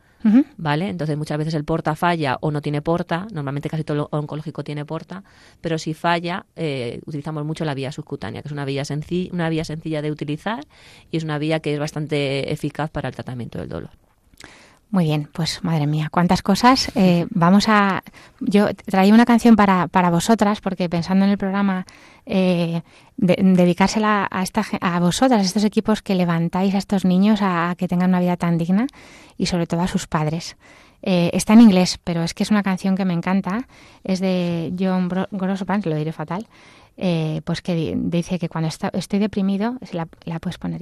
[0.56, 0.88] ¿vale?
[0.88, 4.84] Entonces muchas veces el porta falla o no tiene porta, normalmente casi todo oncológico tiene
[4.84, 5.24] porta,
[5.60, 8.82] pero si falla eh, utilizamos mucho la vía subcutánea, que es una vía,
[9.32, 10.64] una vía sencilla de utilizar
[11.10, 14.03] y es una vía que es bastante eficaz para el tratamiento del dolor.
[14.94, 16.92] Muy bien, pues madre mía, cuántas cosas.
[16.94, 18.04] Eh, vamos a.
[18.38, 21.84] Yo traía una canción para, para vosotras, porque pensando en el programa,
[22.26, 22.80] eh,
[23.16, 27.88] dedicársela a, esta, a vosotras, a estos equipos que levantáis a estos niños a, que
[27.88, 28.86] tengan una vida tan digna
[29.36, 30.56] y sobre todo a sus padres.
[31.02, 33.66] Eh, está en inglés, pero es que es una canción que me encanta.
[34.04, 36.46] Es de John Grossopan, lo diré fatal.
[36.96, 40.80] Eh, pues que dice que cuando estoy deprimido, la, la puedes poner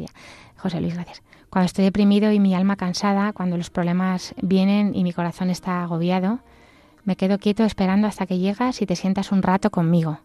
[0.56, 1.22] José Luis, gracias
[1.52, 5.82] cuando estoy deprimido y mi alma cansada, cuando los problemas vienen y mi corazón está
[5.82, 6.38] agobiado,
[7.04, 10.20] me quedo quieto esperando hasta que llegas y te sientas un rato conmigo.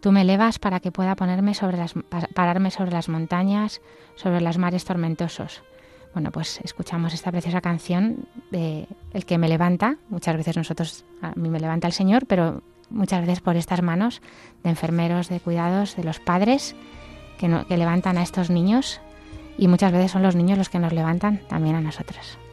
[0.00, 1.94] Tú me elevas para que pueda ponerme sobre las,
[2.34, 3.80] pararme sobre las montañas,
[4.16, 5.62] sobre los mares tormentosos.
[6.12, 9.96] Bueno, pues escuchamos esta preciosa canción de El que me levanta.
[10.10, 14.22] Muchas veces nosotros, a mí me levanta el Señor, pero muchas veces por estas manos
[14.62, 16.74] de enfermeros, de cuidados, de los padres
[17.38, 19.00] que, que levantan a estos niños.
[19.58, 22.45] Y muchas veces son los niños los que nos levantan también a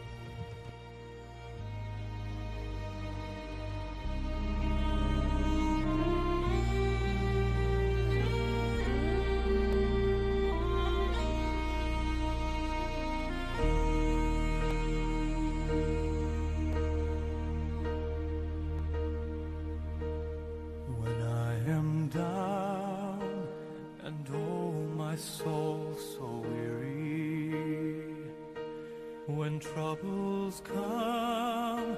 [29.54, 31.96] When troubles come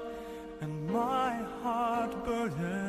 [0.60, 2.85] and my heart burdens.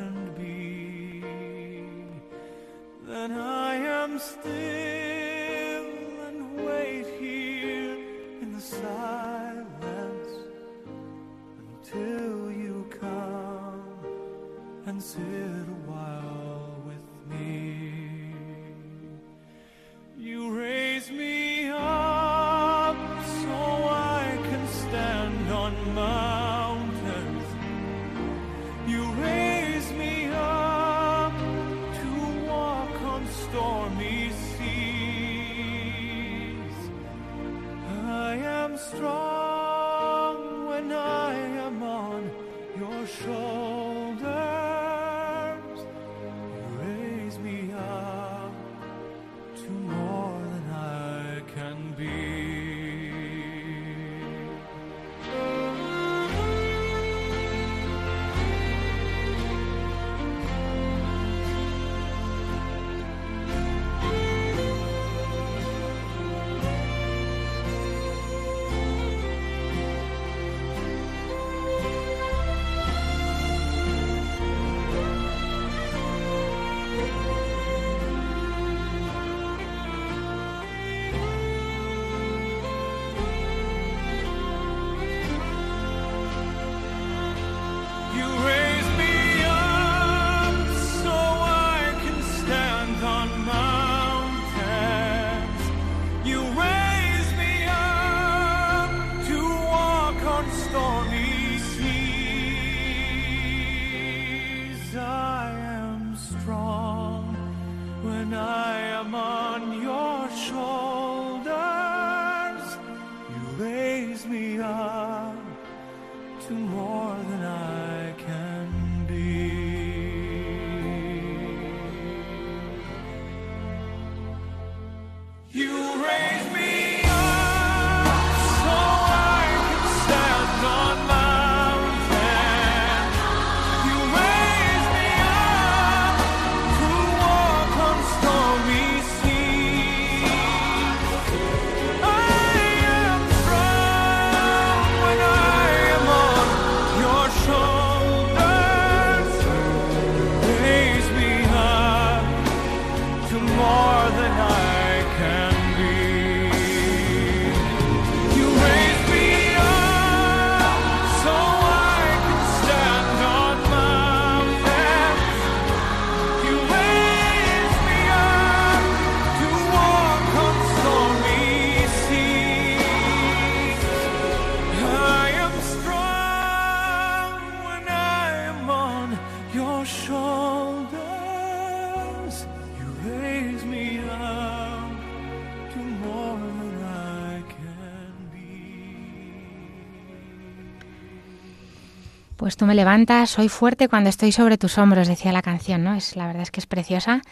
[192.38, 195.96] Pues tú me levantas, soy fuerte cuando estoy sobre tus hombros, decía la canción, ¿no?
[195.96, 197.24] Es, la verdad es que es preciosa.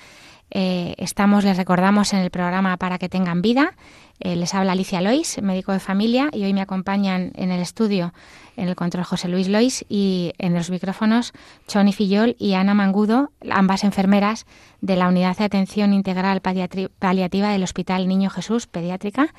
[0.49, 3.75] Eh, estamos, les recordamos, en el programa Para que tengan vida.
[4.19, 8.13] Eh, les habla Alicia Lois, médico de familia, y hoy me acompañan en el estudio,
[8.57, 11.33] en el control José Luis Lois, y en los micrófonos
[11.67, 14.47] Choni Fillol y Ana Mangudo, ambas enfermeras
[14.81, 19.35] de la Unidad de Atención Integral Paliativa del Hospital Niño Jesús Pediátrica.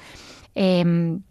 [0.54, 1.22] Em,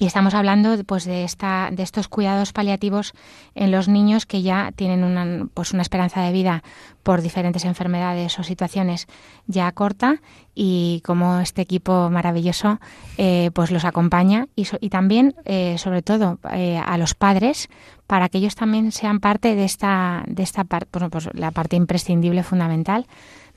[0.00, 3.12] y estamos hablando pues, de, esta, de estos cuidados paliativos
[3.54, 6.64] en los niños que ya tienen una, pues, una esperanza de vida
[7.02, 9.08] por diferentes enfermedades o situaciones
[9.46, 10.22] ya corta
[10.54, 12.80] y como este equipo maravilloso
[13.18, 17.68] eh, pues los acompaña y, y también, eh, sobre todo, eh, a los padres
[18.06, 22.42] para que ellos también sean parte de esta, de esta parte, pues, la parte imprescindible,
[22.42, 23.06] fundamental.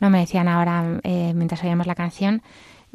[0.01, 2.41] No me decían ahora, mientras oíamos la canción,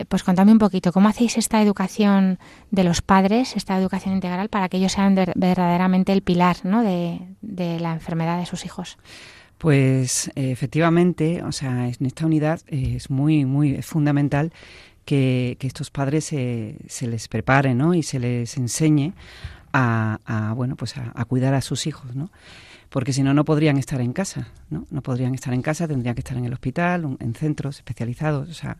[0.06, 2.38] pues contame un poquito, ¿cómo hacéis esta educación
[2.70, 6.82] de los padres, esta educación integral, para que ellos sean verdaderamente el pilar ¿no?
[6.82, 7.20] de,
[7.80, 8.98] la enfermedad de sus hijos?
[9.58, 14.52] Pues efectivamente, o sea, en esta unidad es muy, muy fundamental
[15.04, 17.94] que, estos padres se, les prepare, ¿no?
[17.94, 19.14] Y se les enseñe
[19.72, 22.30] a, bueno, pues a, cuidar a sus hijos, ¿no?
[22.88, 24.86] Porque si no, no podrían estar en casa, ¿no?
[24.90, 28.54] No podrían estar en casa, tendrían que estar en el hospital, en centros especializados, o
[28.54, 28.78] sea,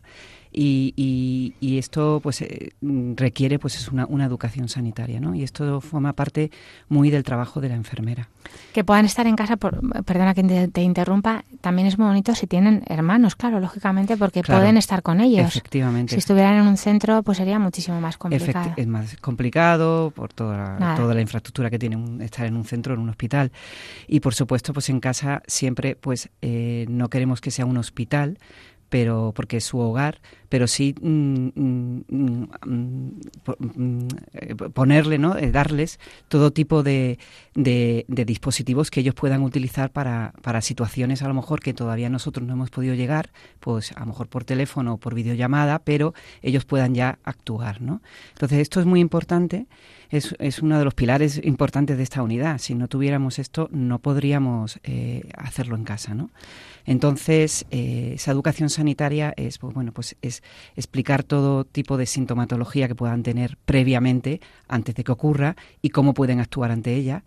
[0.61, 2.73] y, y, esto pues eh,
[3.15, 5.33] requiere pues es una, una, educación sanitaria ¿no?
[5.33, 6.51] y esto forma parte
[6.89, 8.27] muy del trabajo de la enfermera.
[8.73, 12.45] Que puedan estar en casa por, perdona que te, interrumpa también es muy bonito si
[12.45, 15.47] tienen hermanos claro lógicamente porque pueden estar con ellos.
[15.47, 16.15] efectivamente.
[16.15, 18.73] Si estuvieran en un centro pues sería muchísimo más complicado.
[18.75, 22.93] es más complicado por toda la, toda la infraestructura que tiene estar en un centro
[22.93, 23.53] en un hospital.
[24.07, 28.37] Y por supuesto pues en casa siempre pues eh, no queremos que sea un hospital
[28.89, 32.03] pero porque es su hogar, pero sí mm, mm,
[32.65, 35.37] mm, eh, ponerle, ¿no?
[35.37, 37.19] Eh, darles todo tipo de,
[37.55, 42.45] de, dispositivos que ellos puedan utilizar para, para situaciones a lo mejor que todavía nosotros
[42.47, 46.65] no hemos podido llegar, pues a lo mejor por teléfono o por videollamada, pero ellos
[46.65, 48.01] puedan ya actuar, ¿no?
[48.33, 49.67] Entonces esto es muy importante,
[50.09, 52.57] es, es uno de los pilares importantes de esta unidad.
[52.57, 56.31] Si no tuviéramos esto, no podríamos eh, hacerlo en casa, ¿no?
[56.85, 60.41] Entonces, eh, esa educación sanitaria es, pues, bueno, pues es
[60.75, 66.13] explicar todo tipo de sintomatología que puedan tener previamente, antes de que ocurra, y cómo
[66.13, 67.23] pueden actuar ante ella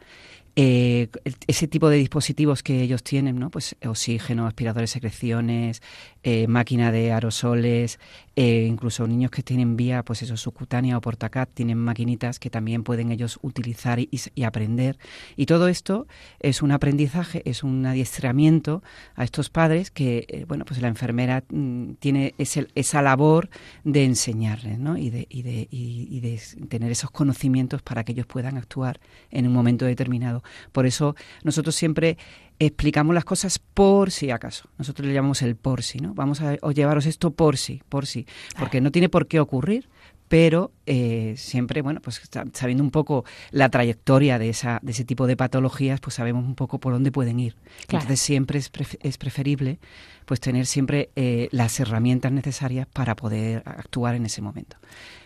[0.55, 1.09] eh,
[1.47, 3.51] ese tipo de dispositivos que ellos tienen, ¿no?
[3.51, 5.81] Pues oxígeno, aspiradores secreciones,
[6.25, 7.99] eh, máquina de aerosoles,
[8.37, 12.85] eh, incluso niños que tienen vía, pues eso, subcutánea o portacat, tienen maquinitas que también
[12.85, 14.09] pueden ellos utilizar y,
[14.45, 14.99] aprender.
[15.37, 16.07] Y todo esto
[16.41, 18.83] es un aprendizaje, es un adiestramiento
[19.17, 23.51] a estos padres que, eh, bueno, pues la enfermera mm, tiene esa labor
[23.83, 24.97] de enseñarles, ¿no?
[24.97, 29.47] Y de, y de, y de tener esos conocimientos para que ellos puedan actuar en
[29.47, 30.43] un momento determinado.
[30.71, 32.17] Por eso nosotros siempre
[32.67, 34.69] explicamos las cosas por si acaso.
[34.79, 36.15] Nosotros le llamamos el por si, ¿no?
[36.15, 38.27] Vamos a llevaros esto por si, por si,
[38.59, 39.89] porque no tiene por qué ocurrir,
[40.29, 42.23] pero eh, siempre, bueno, pues
[42.55, 46.55] sabiendo un poco la trayectoria de, esa, de ese tipo de patologías, pues sabemos un
[46.55, 47.57] poco por dónde pueden ir.
[47.83, 48.71] Entonces siempre es,
[49.01, 49.79] es, preferible
[50.25, 54.79] pues tener siempre eh, las herramientas necesarias para poder actuar en ese momento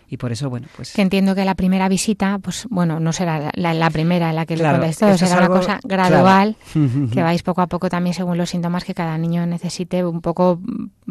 [0.08, 0.92] y por eso, bueno, pues...
[0.92, 4.56] Que entiendo que la primera visita, pues bueno, no será la, primera en la que
[4.56, 6.56] lo todo, será una cosa gradual,
[7.12, 10.60] que vais poco a poco también según los síntomas que cada niño necesite un poco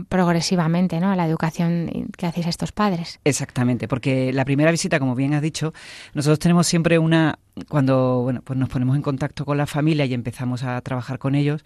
[0.10, 1.12] progresivamente, ¿no?
[1.12, 3.20] A la educación que hacéis a estos padres.
[3.24, 5.74] Exactamente, porque la primera visita, como bien has dicho,
[6.14, 10.14] nosotros tenemos siempre una, cuando bueno, pues nos ponemos en contacto con la familia y
[10.14, 11.66] empezamos a trabajar con ellos,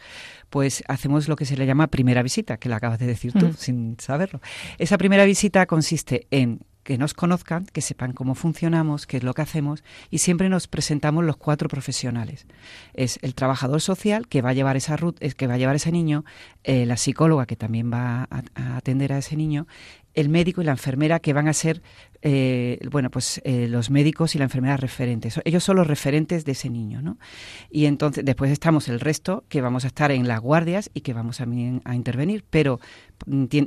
[0.49, 3.53] pues hacemos lo que se le llama primera visita, que la acabas de decir tú,
[3.53, 4.41] sin saberlo.
[4.77, 9.33] Esa primera visita consiste en que nos conozcan, que sepan cómo funcionamos, qué es lo
[9.33, 12.47] que hacemos y siempre nos presentamos los cuatro profesionales.
[12.93, 14.97] Es el trabajador social que va a llevar esa
[15.37, 16.25] que va a llevar ese niño,
[16.63, 19.67] eh, la psicóloga que también va a, atender a ese niño,
[20.13, 21.81] el médico y la enfermera que van a ser
[22.21, 25.39] eh, bueno, pues eh, los médicos y la enfermera referentes.
[25.45, 27.17] Ellos son los referentes de ese niño, ¿no?
[27.69, 31.13] Y entonces después estamos el resto que vamos a estar en las guardias y que
[31.13, 32.79] vamos también a intervenir, pero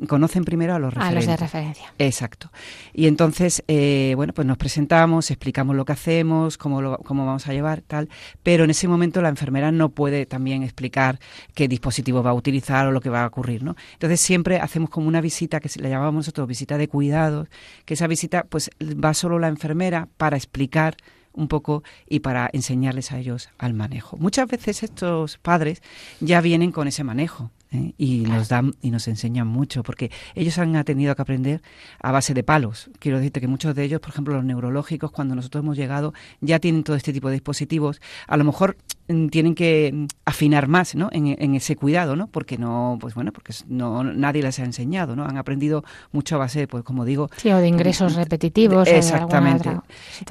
[0.08, 1.28] conocen primero a los referentes.
[1.28, 1.92] A los de referencia.
[1.98, 2.50] Exacto.
[2.92, 7.46] Y entonces, eh, bueno, pues nos presentamos, explicamos lo que hacemos, cómo, lo, cómo vamos
[7.46, 8.08] a llevar, tal,
[8.42, 11.18] pero en ese momento la enfermera no puede también explicar
[11.54, 13.76] qué dispositivo va a utilizar o lo que va a ocurrir, ¿no?
[13.94, 17.48] Entonces siempre hacemos como una visita que le llamamos nosotros visita de cuidados,
[17.84, 20.96] que esa visita pues va solo la enfermera para explicar
[21.32, 24.16] un poco y para enseñarles a ellos al manejo.
[24.16, 25.82] Muchas veces estos padres
[26.20, 27.50] ya vienen con ese manejo.
[27.72, 27.94] ¿Eh?
[27.98, 31.62] y nos dan y nos enseñan mucho porque ellos han tenido que aprender
[32.00, 32.90] a base de palos.
[32.98, 36.58] Quiero decirte que muchos de ellos por ejemplo los neurológicos cuando nosotros hemos llegado ya
[36.58, 38.00] tienen todo este tipo de dispositivos.
[38.26, 38.76] A lo mejor
[39.08, 41.08] mm, tienen que mm, afinar más ¿no?
[41.12, 45.24] en, ese cuidado no porque no pues bueno porque no nadie les ha enseñado no
[45.24, 49.70] han aprendido mucho a base pues como digo sí o de ingresos repetitivos exactamente.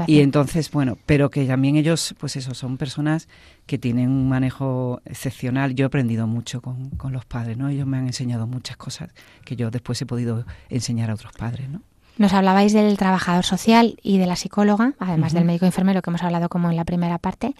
[0.08, 3.27] y entonces bueno pero que también ellos pues eso son personas
[3.65, 5.76] que tienen un manejo excepcional.
[5.76, 7.69] Yo he aprendido mucho con, con, los padres, ¿no?
[7.69, 9.12] Ellos me han enseñado muchas cosas
[9.45, 11.82] que yo después he podido enseñar a otros padres, ¿no?
[12.17, 16.21] Nos hablabais del trabajador social y de la psicóloga, además del médico enfermero que hemos
[16.21, 17.56] hablado como en la primera parte.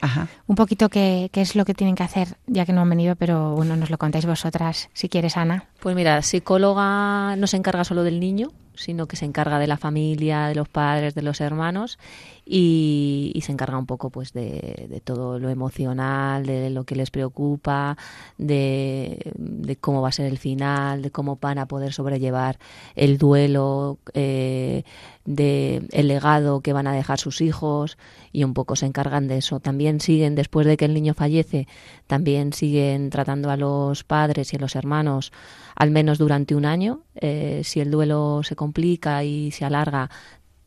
[0.46, 3.16] Un poquito qué, qué, es lo que tienen que hacer, ya que no han venido,
[3.16, 5.66] pero bueno, nos lo contáis vosotras, si quieres, Ana.
[5.80, 9.78] Pues mira, psicóloga no se encarga solo del niño, sino que se encarga de la
[9.78, 11.98] familia, de los padres, de los hermanos
[12.46, 17.98] y, se encarga un poco pues de, todo lo emocional, de lo que les preocupa,
[18.38, 19.34] de,
[19.80, 22.60] cómo va a ser el final, de cómo van a poder sobrellevar
[22.96, 24.84] el duelo, eh,
[25.26, 27.98] de el legado que van a dejar sus hijos
[28.32, 29.60] y un poco se encargan de eso.
[29.60, 31.68] También siguen, después de que el niño fallece,
[32.08, 35.32] también siguen tratando a los padres y a los hermanos
[35.76, 37.02] al menos durante un año.
[37.16, 40.10] Eh, si el duelo se complica y se alarga,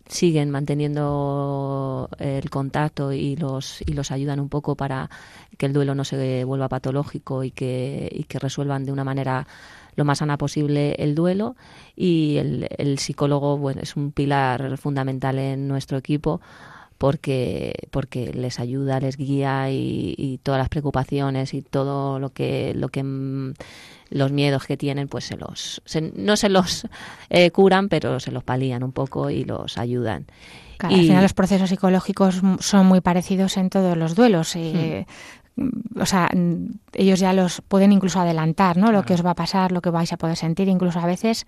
[0.09, 5.09] siguen manteniendo el contacto y los y los ayudan un poco para
[5.57, 9.47] que el duelo no se vuelva patológico y que, y que resuelvan de una manera
[9.97, 11.57] lo más sana posible el duelo.
[11.97, 16.41] Y el, el psicólogo bueno, es un pilar fundamental en nuestro equipo
[16.99, 22.89] porque, porque les ayuda, les guía y, todas las preocupaciones y todo lo que, lo
[22.89, 23.55] que mm,
[24.15, 25.83] los miedos que tienen, pues se los,
[26.15, 26.87] no se los
[27.31, 30.27] eh, curan, pero se los palían un poco y los ayudan.
[30.89, 34.55] y, al final los procesos psicológicos son muy parecidos en todos los duelos.
[34.55, 35.05] Eh,
[35.57, 36.31] mm, o sea,
[36.93, 38.93] ellos ya los pueden incluso adelantar, ¿no?
[38.93, 41.45] Lo que os va a pasar, lo que vais a poder sentir, incluso a veces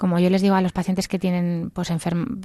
[0.00, 1.92] como yo les digo a los pacientes que tienen pues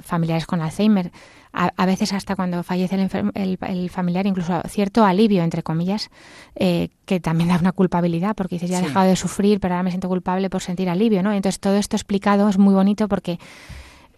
[0.04, 1.14] familiares con Alzheimer,
[1.54, 2.96] a, veces hasta cuando fallece
[3.34, 6.10] el, el, familiar, incluso cierto alivio, entre comillas,
[6.56, 9.84] eh, que también da una culpabilidad, porque dices, ya he dejado de sufrir, pero ahora
[9.84, 11.32] me siento culpable por sentir alivio, ¿no?
[11.32, 13.40] Entonces todo esto explicado es muy bonito porque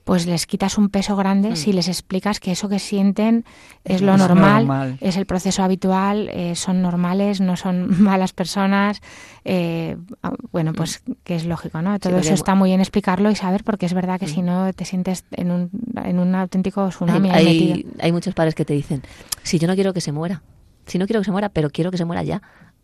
[0.08, 1.55] pues les quitas un peso grande mm.
[1.58, 3.43] si les explicas que eso que sienten
[3.84, 9.01] es lo normal, es el proceso habitual, eh, son normales, no son malas personas.
[9.43, 11.12] Eh, ah, bueno, pues mm.
[11.26, 11.99] que es lógico, ¿no?
[11.99, 14.30] Todo eso está muy bien explicarlo y saber, porque es verdad que mm.
[14.30, 15.70] si no te sientes en un,
[16.01, 17.30] en un auténtico tsunami.
[17.30, 19.03] Hay, hay muchos padres que te dicen,
[19.43, 20.41] si yo no quiero que se muera,
[20.86, 22.41] si no quiero que se muera, pero quiero que se muera ya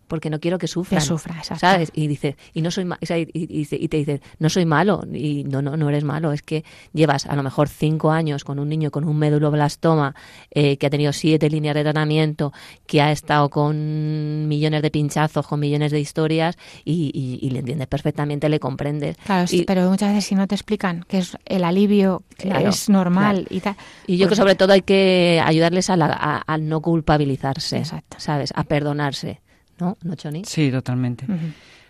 [0.08, 1.00] porque no quiero que sufra.
[1.00, 1.92] Que sufra, ¿Sabes?
[1.94, 2.88] Y dice, y no soy
[3.34, 7.26] y, te dice, no soy malo, y no, no, no eres malo, es que llevas
[7.26, 10.16] a lo mejor cinco años con un niño con un médulo-blastoma
[10.52, 12.54] eh, que ha tenido siete líneas de tratamiento,
[12.86, 18.50] que ha estado con millones de pinchazos, con millones de historias, y, le entiendes perfectamente,
[18.50, 19.18] le comprendes.
[19.18, 23.60] Claro, pero muchas veces si no te explican que es el alivio es normal y
[23.60, 23.76] tal.
[24.08, 28.18] Y yo que pues sobre todo hay que ayudarles a, a no culpabilizarse, Exacto.
[28.20, 28.52] ¿sabes?
[28.56, 29.43] A perdonarse.
[29.84, 29.98] ¿No?
[30.02, 30.44] ¿No, Choni?
[30.46, 31.26] Sí, totalmente.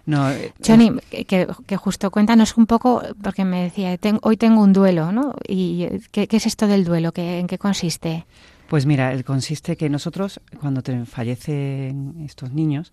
[0.06, 0.54] No, eh,
[1.28, 5.34] que, que, justo cuéntanos un poco, porque me decía, hoy tengo un duelo, ¿no?
[5.48, 7.12] ¿Y qué, es esto del duelo?
[7.12, 8.26] ¿Qué, ¿En qué consiste?
[8.68, 12.92] Pues mira, el consiste que nosotros, cuando te fallecen estos niños,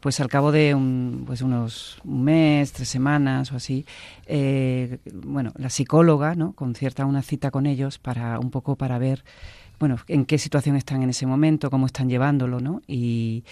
[0.00, 3.86] pues al cabo de un, pues unos un mes, tres semanas o así,
[4.26, 6.54] eh, bueno, la psicóloga, ¿no?
[6.54, 9.24] Concierta una cita con ellos para un poco para ver
[9.82, 12.82] bueno, en qué situación están en ese momento, cómo están llevándolo, ¿no?
[12.86, 13.42] Y,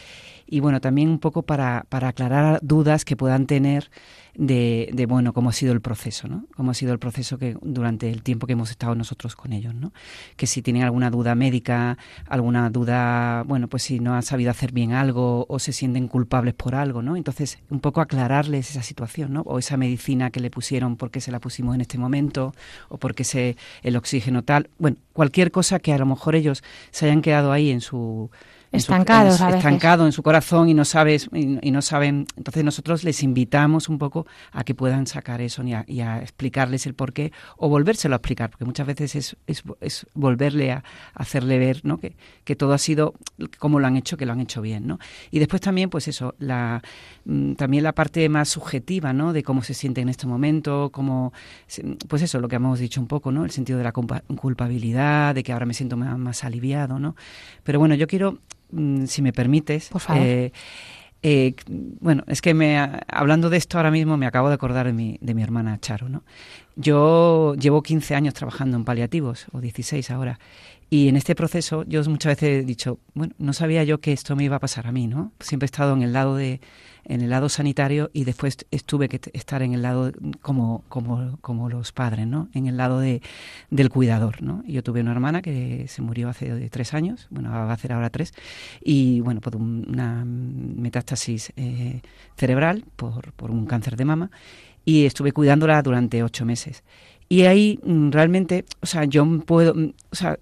[0.46, 3.90] y bueno, también un poco para, para aclarar dudas que puedan tener
[4.34, 6.46] de, de, bueno, cómo ha sido el proceso, ¿no?
[6.56, 9.74] Cómo ha sido el proceso que durante el tiempo que hemos estado nosotros con ellos,
[9.74, 9.92] ¿no?
[10.36, 14.72] Que si tienen alguna duda médica, alguna duda, bueno, pues si no han sabido hacer
[14.72, 17.16] bien algo o se sienten culpables por algo, ¿no?
[17.16, 19.42] Entonces, un poco aclararles esa situación, ¿no?
[19.42, 22.54] O esa medicina que le pusieron, por qué se la pusimos en este momento,
[22.88, 24.70] o por qué se, el oxígeno tal.
[24.78, 28.30] Bueno, cualquier cosa que a lo mejor ellos se hayan quedado ahí en su
[28.72, 33.22] estancados en, estancado en su corazón y no sabes y, no saben entonces nosotros les
[33.22, 38.14] invitamos un poco a que puedan sacar eso y a, explicarles el porqué o volvérselo
[38.14, 41.98] a explicar porque muchas veces es, es, es volverle a, hacerle ver ¿no?
[41.98, 42.14] que,
[42.44, 43.14] que, todo ha sido
[43.58, 44.98] como lo han hecho que lo han hecho bien ¿no?
[45.30, 46.80] y después también pues eso la
[47.24, 49.32] mm, también la parte más subjetiva ¿no?
[49.32, 51.32] de cómo se siente en este momento cómo
[52.08, 55.42] pues eso lo que hemos dicho un poco no el sentido de la culpabilidad de
[55.42, 57.16] que ahora me siento más, más aliviado no
[57.64, 58.38] pero bueno yo quiero
[59.06, 59.90] si me permites.
[60.14, 60.52] Eh,
[61.22, 61.54] eh,
[62.00, 65.18] bueno, es que me, hablando de esto ahora mismo me acabo de acordar de mi,
[65.20, 66.24] de mi hermana Charo, ¿no?
[66.76, 70.38] Yo llevo 15 años trabajando en paliativos, o 16 ahora,
[70.88, 74.34] y en este proceso yo muchas veces he dicho, bueno, no sabía yo que esto
[74.34, 75.32] me iba a pasar a mí, ¿no?
[75.40, 76.60] Siempre he estado en el lado de
[77.04, 81.68] en el lado sanitario y después estuve que estar en el lado como como como
[81.68, 82.48] los padres, ¿no?
[82.54, 83.22] En el lado de
[83.70, 84.62] del cuidador, ¿no?
[84.66, 88.10] Yo tuve una hermana que se murió hace tres años, bueno, va a hacer ahora
[88.10, 88.32] tres,
[88.82, 92.00] y bueno, por una metástasis eh,
[92.36, 94.30] cerebral, por, por un cáncer de mama,
[94.84, 96.82] y estuve cuidándola durante ocho meses.
[97.28, 100.38] Y ahí mm, realmente, o sea, yo puedo, mm, o sea,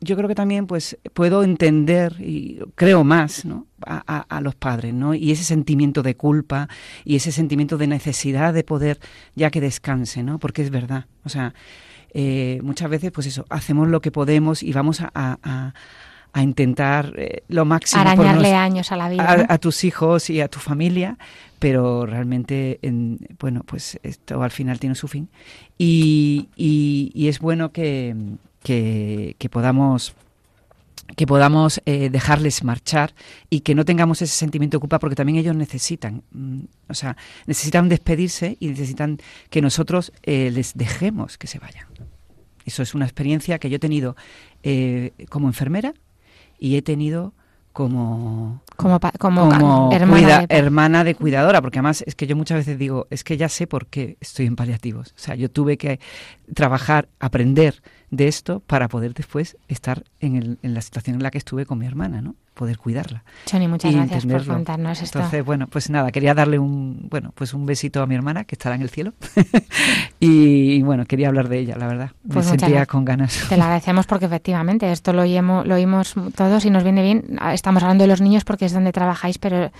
[0.00, 3.66] yo creo que también pues puedo entender y creo más ¿no?
[3.84, 5.14] a, a, los padres ¿no?
[5.14, 6.68] y ese sentimiento de culpa
[7.04, 8.98] y ese sentimiento de necesidad de poder
[9.34, 10.38] ya que descanse ¿no?
[10.38, 11.54] porque es verdad o sea
[12.12, 15.74] eh, muchas veces pues eso hacemos lo que podemos y vamos a, a,
[16.32, 20.48] a intentar eh, lo máximo arañarle años a la vida a, tus hijos y a
[20.48, 21.18] tu familia
[21.58, 25.28] pero realmente en, bueno pues esto al final tiene su fin
[25.76, 28.16] y, y, y es bueno que
[28.62, 30.14] que, podamos
[31.16, 33.14] que podamos eh, dejarles marchar
[33.48, 37.16] y que no tengamos ese sentimiento de culpa porque también ellos necesitan, mm, o sea,
[37.46, 39.18] necesitan despedirse y necesitan
[39.50, 41.86] que nosotros eh, les dejemos que se vayan.
[42.64, 44.14] Eso es una experiencia que yo he tenido
[44.62, 45.94] eh, como enfermera
[46.58, 47.32] y he tenido
[47.72, 50.46] como como, como, hermana, de...
[50.56, 51.14] hermana, de...
[51.14, 54.16] cuidadora, porque además es que yo muchas veces digo, es que ya sé por qué
[54.20, 55.08] estoy en paliativos.
[55.16, 56.00] O sea, yo tuve que
[56.54, 61.30] trabajar, aprender de esto para poder después estar en, el, en la situación en la
[61.30, 62.34] que estuve con mi hermana, ¿no?
[62.54, 63.22] Poder cuidarla.
[63.46, 65.18] Choni, muchas gracias por contarnos esto.
[65.18, 68.56] Entonces, bueno, pues nada, quería darle un, bueno, pues un besito a mi hermana que
[68.56, 69.14] estará en el cielo.
[70.20, 72.10] y, bueno, quería hablar de ella, la verdad.
[72.24, 73.46] Me pues sentía con ganas.
[73.48, 77.38] Te lo agradecemos porque efectivamente esto lo oímos, lo oímos todos y nos viene bien.
[77.52, 79.70] Estamos hablando de los niños porque es donde trabajáis, pero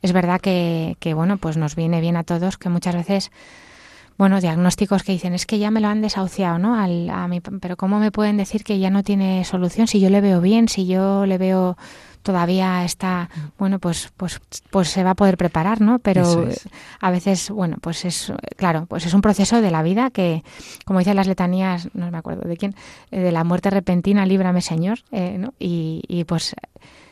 [0.00, 3.30] es verdad que, que bueno, pues nos viene bien a todos que muchas veces
[4.20, 6.74] bueno, diagnósticos que dicen, es que ya me lo han desahuciado, ¿no?
[6.78, 10.10] Al, a mi, pero ¿cómo me pueden decir que ya no tiene solución si yo
[10.10, 11.78] le veo bien, si yo le veo
[12.22, 16.00] todavía está, bueno, pues, pues, pues se va a poder preparar, ¿no?
[16.00, 16.46] Pero
[17.00, 20.44] a veces, bueno, pues es, claro, pues es un proceso de la vida que,
[20.84, 22.74] como dicen las letanías, no me acuerdo de quién,
[23.10, 25.54] eh, de la muerte repentina, líbrame Señor, eh, ¿no?
[25.58, 26.54] Y, y pues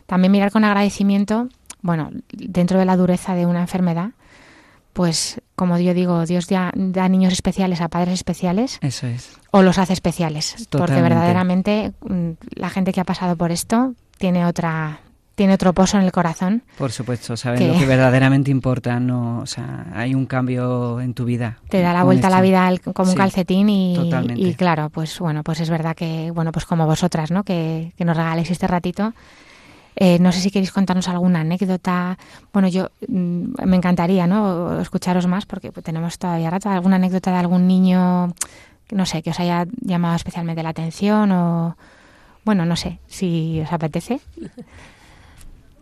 [0.05, 1.49] también mirar con agradecimiento,
[1.81, 4.11] bueno, dentro de la dureza de una enfermedad,
[4.99, 8.81] pues como yo digo, Dios da, da, niños especiales a padres especiales.
[8.83, 9.31] Eso es.
[9.53, 10.67] O los hace especiales.
[10.71, 14.99] Porque verdaderamente mm, la gente que ha pasado por esto tiene otra
[15.37, 16.65] tiene otro pozo en el corazón.
[16.77, 21.25] Por supuesto, saben lo que verdaderamente importa, no, o sea, hay un cambio en tu
[21.25, 21.59] vida.
[21.69, 25.45] Te da la vuelta a la vida como un calcetín y, y, claro, pues bueno,
[25.45, 27.45] pues es verdad que bueno, pues como vosotras, ¿no?
[27.45, 29.15] Que, que nos regaléis este ratito
[30.01, 32.19] eh, no sé si queréis contarnos alguna anécdota.
[32.53, 34.81] Bueno, yo mm, me encantaría ¿no?
[34.81, 36.71] escucharos más porque tenemos todavía rato.
[36.71, 38.33] ¿Alguna anécdota de algún niño,
[38.93, 41.77] no sé, que os haya llamado especialmente la atención o,
[42.45, 44.21] bueno, no sé, si os apetece?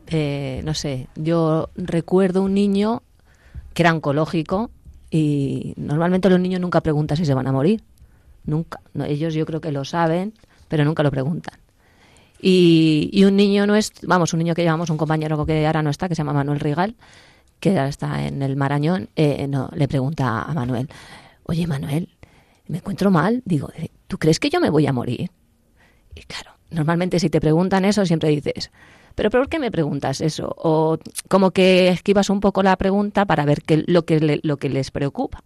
[0.09, 3.03] Eh, no sé, yo recuerdo un niño
[3.75, 4.71] que era oncológico
[5.11, 7.83] y normalmente los niños nunca preguntan si se van a morir.
[8.45, 8.79] Nunca.
[9.09, 10.33] ellos yo creo que lo saben,
[10.69, 11.59] pero nunca lo preguntan.
[12.41, 15.91] Y, un niño no es, vamos, un niño que llevamos, un compañero que ahora no
[15.91, 16.97] está, que se llama Manuel Rigal,
[17.61, 20.89] que ahora está en el Marañón, eh, no, le pregunta a Manuel,
[21.45, 22.11] oye Manuel,
[22.69, 23.71] me encuentro mal, digo,
[24.07, 25.31] ¿tú crees que yo me voy a morir?
[26.15, 28.71] Y claro, normalmente si te preguntan eso siempre dices,
[29.15, 30.55] pero ¿por qué me preguntas eso?
[30.59, 34.69] O como que esquivas un poco la pregunta para ver qué, lo, que lo que
[34.69, 35.43] les preocupa.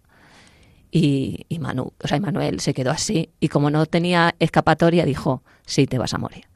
[0.90, 5.44] Y, y Manu, o sea, Manuel se quedó así y como no tenía escapatoria dijo,
[5.64, 6.49] sí, te vas a morir.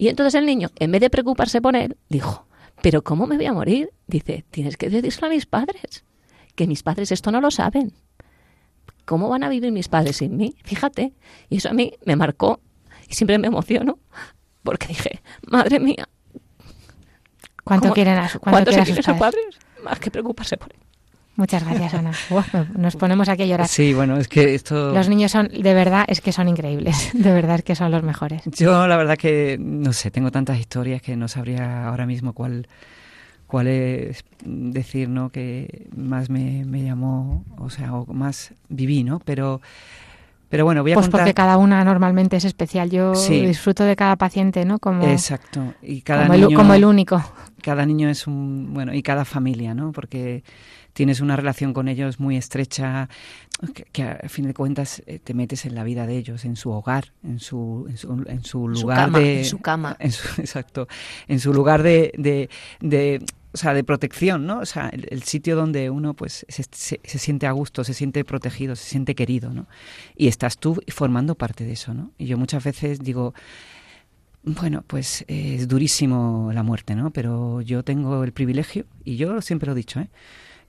[0.00, 2.46] Y entonces el niño, en vez de preocuparse por él, dijo,
[2.82, 3.90] ¿pero cómo me voy a morir?
[4.06, 6.04] Dice, tienes que decírselo a mis padres,
[6.54, 7.92] que mis padres esto no lo saben.
[9.04, 10.54] ¿Cómo van a vivir mis padres sin mí?
[10.62, 11.14] Fíjate.
[11.48, 12.60] Y eso a mí me marcó
[13.08, 13.98] y siempre me emociono
[14.62, 15.20] porque dije,
[15.50, 16.08] madre mía.
[17.64, 19.58] ¿Cuánto quieren a, cuánto quieren a sus padres?
[19.82, 20.78] Más que preocuparse por él.
[21.38, 22.10] Muchas gracias, Ana.
[22.76, 23.68] nos ponemos aquí a llorar.
[23.68, 24.92] Sí, bueno, es que esto...
[24.92, 27.10] Los niños son, de verdad, es que son increíbles.
[27.14, 28.42] De verdad es que son los mejores.
[28.46, 32.66] Yo, la verdad que, no sé, tengo tantas historias que no sabría ahora mismo cuál,
[33.46, 35.30] cuál es decir, ¿no?
[35.30, 39.20] Que más me, me llamó, o sea, o más viví, ¿no?
[39.20, 39.60] Pero...
[40.48, 42.88] Pero bueno, voy a pues porque cada una normalmente es especial.
[42.88, 44.78] Yo disfruto de cada paciente, ¿no?
[44.78, 45.74] Como, Exacto.
[45.82, 47.22] Y cada como, niño, el, como el único.
[47.60, 48.72] Cada niño es un...
[48.72, 49.92] Bueno, y cada familia, ¿no?
[49.92, 50.42] Porque
[50.98, 53.08] tienes una relación con ellos muy estrecha,
[53.92, 56.72] que, a fin de cuentas eh, te metes en la vida de ellos, en su
[56.72, 59.38] hogar, en su, en su, en su lugar de...
[59.38, 59.96] En su cama.
[60.00, 60.88] exacto,
[61.28, 64.58] en su lugar de, de, de o sea, de protección, ¿no?
[64.58, 68.74] O sea, el, sitio donde uno pues se, se, siente a gusto, se siente protegido,
[68.74, 69.68] se siente querido, ¿no?
[70.16, 72.10] Y estás tú formando parte de eso, ¿no?
[72.18, 73.34] Y yo muchas veces digo,
[74.42, 77.12] bueno, pues es durísimo la muerte, ¿no?
[77.12, 80.10] Pero yo tengo el privilegio, y yo siempre lo he dicho, ¿eh?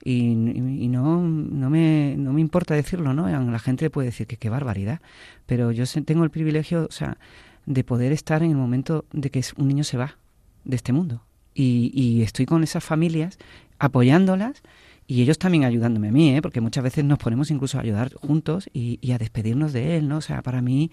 [0.02, 3.28] Y, no, no, me, no me importa decirlo, ¿no?
[3.28, 5.00] La gente puede decir que qué barbaridad,
[5.46, 7.18] pero yo tengo el privilegio, o sea,
[7.66, 10.16] de poder estar en el momento de que un niño se va
[10.64, 11.22] de este mundo.
[11.54, 13.38] Y, y estoy con esas familias
[13.78, 14.62] apoyándolas
[15.06, 16.42] y ellos también ayudándome a mí, ¿eh?
[16.42, 20.08] porque muchas veces nos ponemos incluso a ayudar juntos y, y, a despedirnos de él,
[20.08, 20.18] ¿no?
[20.18, 20.92] O sea, para mí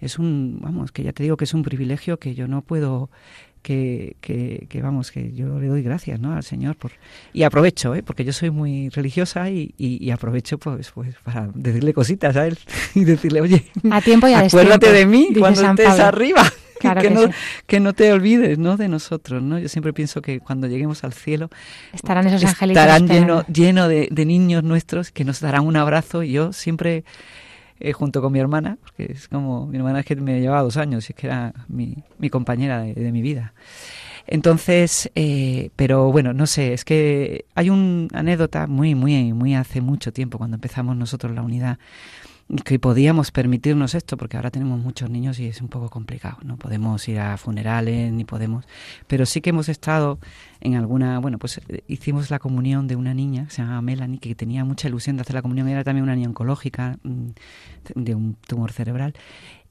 [0.00, 3.10] es un, vamos, que ya te digo que es un privilegio que yo no puedo
[3.64, 4.16] que,
[4.68, 6.34] que, vamos, que yo le doy gracias ¿no?
[6.34, 6.92] al Señor por
[7.32, 8.02] y aprovecho, ¿eh?
[8.02, 12.58] porque yo soy muy religiosa y, y, aprovecho pues, pues para decirle cositas a él
[12.94, 16.42] y decirle, oye, a tiempo y a acuérdate de mí cuando estés arriba.
[17.00, 17.30] que, no,
[17.66, 18.76] que no te olvides ¿no?
[18.76, 19.42] de nosotros.
[19.42, 19.58] ¿no?
[19.58, 21.48] Yo siempre pienso que cuando lleguemos al cielo
[21.94, 22.82] estarán esos angelitos.
[22.82, 27.04] Estarán llenos lleno de, de niños nuestros que nos darán un abrazo y yo siempre
[27.80, 30.76] eh, junto con mi hermana, porque es como, mi hermana es que me llevaba dos
[30.76, 33.54] años, y es que era mi, mi compañera de, mi vida.
[34.26, 39.80] Entonces, eh, pero bueno, no sé, es que hay una anécdota muy, muy, muy hace
[39.80, 41.78] mucho tiempo, cuando empezamos nosotros la unidad,
[42.64, 46.38] que podíamos permitirnos esto, porque ahora tenemos muchos niños y es un poco complicado.
[46.42, 48.66] No podemos ir a funerales ni podemos,
[49.06, 50.18] pero sí que hemos estado
[50.60, 54.34] en alguna, bueno, pues eh, hicimos la comunión de una niña, se llama Melanie, que
[54.34, 57.28] tenía mucha ilusión de hacer la comunión, era también una niña oncológica mm,
[57.94, 59.14] de un tumor cerebral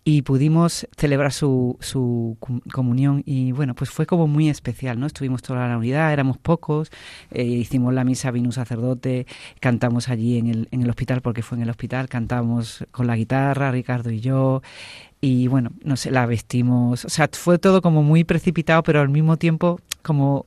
[0.05, 2.37] y pudimos celebrar su, su
[2.71, 5.05] comunión y bueno, pues fue como muy especial, ¿no?
[5.05, 6.91] Estuvimos toda la unidad, éramos pocos,
[7.31, 9.25] eh, hicimos la misa, vino un sacerdote,
[9.61, 13.15] cantamos allí en el, en el hospital porque fue en el hospital, cantamos con la
[13.15, 14.61] guitarra, Ricardo y yo,
[15.21, 19.09] y bueno, no sé, la vestimos, o sea, fue todo como muy precipitado, pero al
[19.09, 20.45] mismo tiempo como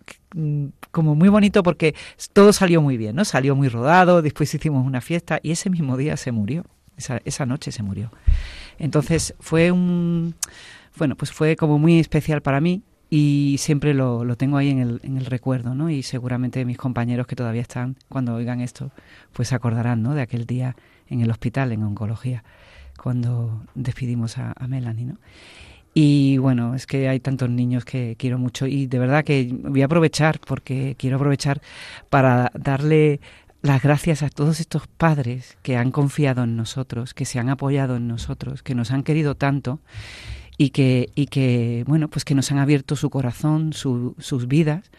[0.91, 1.95] como muy bonito porque
[2.35, 3.25] todo salió muy bien, ¿no?
[3.25, 6.65] Salió muy rodado, después hicimos una fiesta y ese mismo día se murió,
[6.99, 8.11] esa, esa noche se murió.
[8.79, 10.35] Entonces fue un,
[10.97, 14.79] bueno, pues fue como muy especial para mí y siempre lo, lo tengo ahí en
[14.81, 15.91] el, en el recuerdo, ¿no?
[15.91, 18.91] Y seguramente mis compañeros que todavía están, cuando oigan esto,
[19.33, 20.14] pues se acordarán, ¿no?
[20.14, 20.77] De aquel día
[21.09, 22.45] en el hospital, en oncología,
[23.01, 25.18] cuando despidimos a, a Melanie, ¿no?
[25.99, 29.81] Y bueno, es que hay tantos niños que quiero mucho y de verdad que voy
[29.81, 31.62] a aprovechar, porque quiero aprovechar
[32.11, 33.20] para darle
[33.63, 37.97] las gracias a todos estos padres que han confiado en nosotros, que se han apoyado
[37.97, 39.81] en nosotros, que nos han querido tanto
[40.59, 44.91] y que, y que bueno, pues que nos han abierto su corazón, sus vidas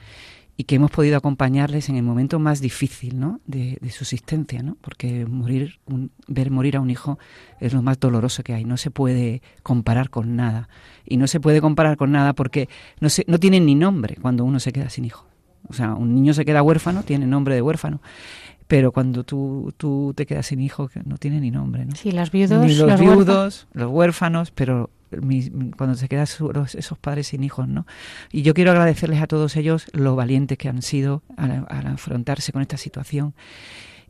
[0.60, 3.40] y que hemos podido acompañarles en el momento más difícil ¿no?
[3.46, 4.76] de, su existencia, ¿no?
[4.82, 5.80] porque morir,
[6.28, 7.20] ver morir a un hijo
[7.60, 10.68] es lo más doloroso que hay, no se puede comparar con nada.
[11.06, 12.68] Y no se puede comparar con nada porque
[13.00, 15.28] no, se, no tienen ni nombre cuando uno se queda sin hijo.
[15.70, 18.02] O sea, un niño se queda huérfano, tiene nombre de huérfano
[18.68, 21.96] pero cuando tú, tú te quedas sin hijo, que no tiene ni nombre, ¿no?
[21.96, 22.66] Sí, los viudos.
[22.66, 24.90] Ni los, viudos, los huérfanos, pero
[25.78, 27.88] cuando se quedan esos padres sin hijos, ¿no?
[28.32, 32.62] Y yo quiero agradecerles a todos ellos lo valientes que han sido al, afrontarse con
[32.62, 33.34] esta situación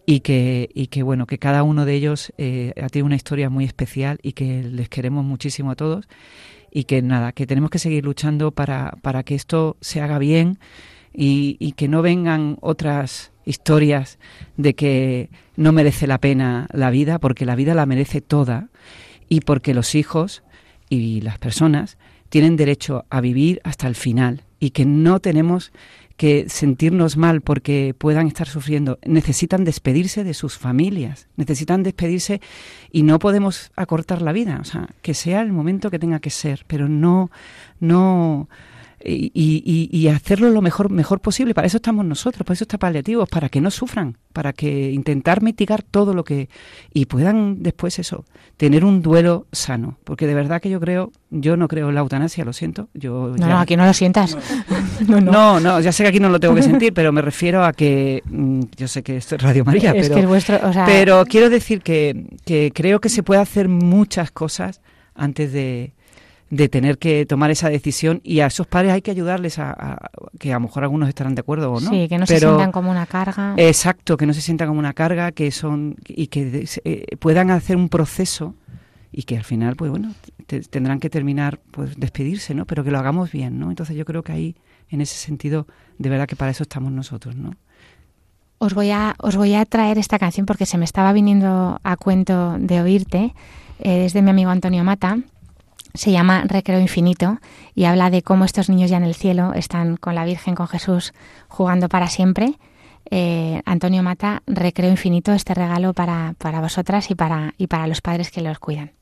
[0.08, 3.66] y que, y que bueno, que cada uno de ellos eh, tiene una historia muy
[3.66, 6.08] especial y que les queremos muchísimo a todos
[6.72, 10.58] y que nada, que tenemos que seguir luchando para, para que esto se haga bien
[11.14, 14.20] y, y que no vengan otras historias
[14.58, 18.68] de que no merece la pena la vida, porque la vida la merece toda
[19.30, 20.43] y porque los hijos
[20.89, 21.98] y las personas
[22.30, 25.72] tienen derecho a vivir hasta el final y que no tenemos
[26.18, 28.98] que sentirnos mal porque puedan estar sufriendo.
[29.06, 32.41] Necesitan despedirse de sus familias, necesitan despedirse
[32.91, 36.32] y no podemos acortar la vida, o sea, que sea el momento que tenga que
[36.32, 37.30] ser, pero no
[37.80, 38.50] no
[39.04, 41.54] y, y, hacerlo lo mejor, mejor posible.
[41.54, 45.43] Para eso estamos nosotros, para eso está paliativos, para que no sufran, para que intentar
[45.43, 46.50] mitigar todo lo que...
[46.91, 48.26] y puedan después eso,
[48.58, 50.00] tener un duelo sano.
[50.04, 52.89] Porque de verdad que yo creo, yo no creo en la eutanasia, lo siento.
[52.95, 54.36] Yo no, no, aquí no lo sientas.
[55.08, 55.60] no, no.
[55.60, 58.24] no, ya sé que aquí no lo tengo que sentir, pero me refiero a que,
[58.26, 60.32] mm, yo sé que esto es Radio María, pero,
[60.86, 64.82] pero quiero decir que, que creo que se puede hacer muchas cosas
[65.14, 65.93] antes de
[66.50, 70.52] de tener que tomar esa decisión y a esos padres hay que ayudarles a, que
[70.52, 71.89] a lo mejor algunos estarán de acuerdo o no.
[71.89, 73.54] Sí, que no se sientan como una carga.
[73.58, 77.76] Exacto, que no se sientan como una carga, que son y que eh, puedan hacer
[77.76, 78.56] un proceso
[79.12, 80.14] y que al final, pues bueno,
[80.70, 82.66] tendrán que terminar, pues despedirse, ¿no?
[82.66, 83.70] Pero que lo hagamos bien, ¿no?
[83.70, 84.56] Entonces yo creo que ahí,
[84.89, 85.68] en ese sentido,
[85.98, 87.56] de verdad que para eso estamos nosotros, ¿no?
[88.60, 91.98] Os voy a, os voy a traer esta canción porque se me estaba viniendo a
[91.98, 93.34] cuento de oírte.
[93.80, 95.20] Eh, es de mi amigo Antonio Mata
[95.98, 97.39] se llama Recreo Infinito
[97.76, 100.68] y habla de cómo estos niños ya en el cielo están con la Virgen, con
[100.68, 101.14] Jesús,
[101.48, 102.54] jugando para siempre.
[103.10, 108.02] Eh, Antonio Mata, Recreo Infinito, este regalo para, para vosotras y para, y para los
[108.02, 108.97] padres que los cuidan.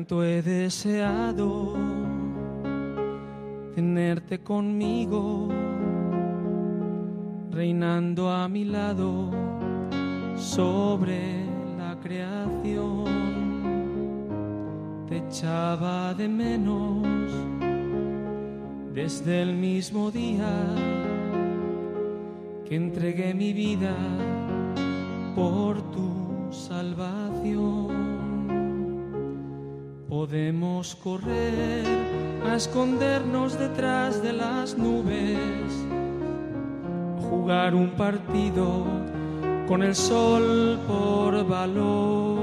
[0.00, 1.74] Cuánto he deseado
[3.74, 5.50] tenerte conmigo,
[7.50, 9.30] reinando a mi lado
[10.38, 11.44] sobre
[11.76, 13.04] la creación.
[15.06, 17.06] Te echaba de menos
[18.94, 20.50] desde el mismo día
[22.66, 23.94] que entregué mi vida
[25.36, 26.08] por tu
[26.50, 27.69] salvación.
[30.20, 31.82] Podemos correr
[32.46, 35.38] a escondernos detrás de las nubes
[37.30, 38.84] jugar un partido
[39.66, 42.38] con el sol por valor.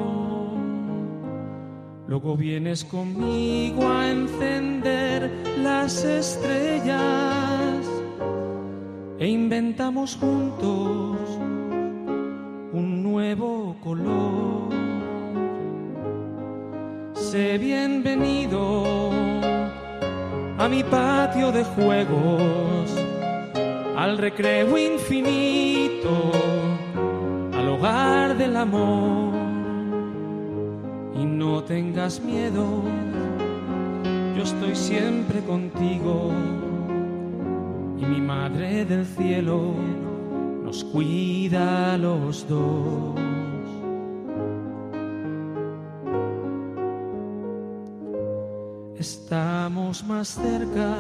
[2.08, 7.86] Luego vienes conmigo a encender las estrellas
[9.20, 11.20] e inventamos juntos
[12.74, 14.47] un nuevo color.
[17.38, 19.12] Bienvenido
[20.58, 22.92] a mi patio de juegos,
[23.96, 26.32] al recreo infinito,
[27.54, 29.36] al hogar del amor.
[31.16, 32.82] Y no tengas miedo,
[34.36, 36.32] yo estoy siempre contigo
[38.00, 39.76] y mi Madre del Cielo
[40.64, 43.47] nos cuida a los dos.
[49.88, 50.98] Más cerca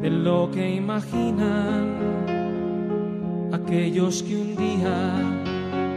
[0.00, 1.98] de lo que imaginan
[3.52, 5.12] aquellos que un día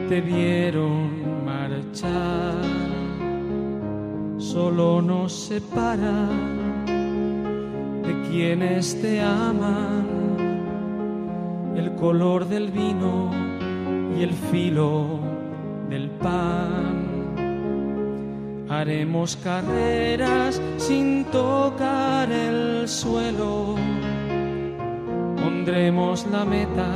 [0.09, 2.61] te vieron marchar.
[4.37, 6.27] Solo nos separa
[8.03, 10.05] de quienes te aman
[11.77, 13.31] el color del vino
[14.19, 15.16] y el filo
[18.79, 23.75] Haremos carreras sin tocar el suelo.
[25.35, 26.87] Pondremos la meta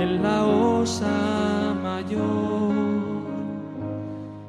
[0.00, 2.72] en la osa mayor.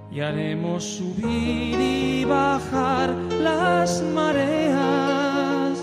[0.09, 3.09] Y haremos subir y bajar
[3.41, 5.77] las mareas,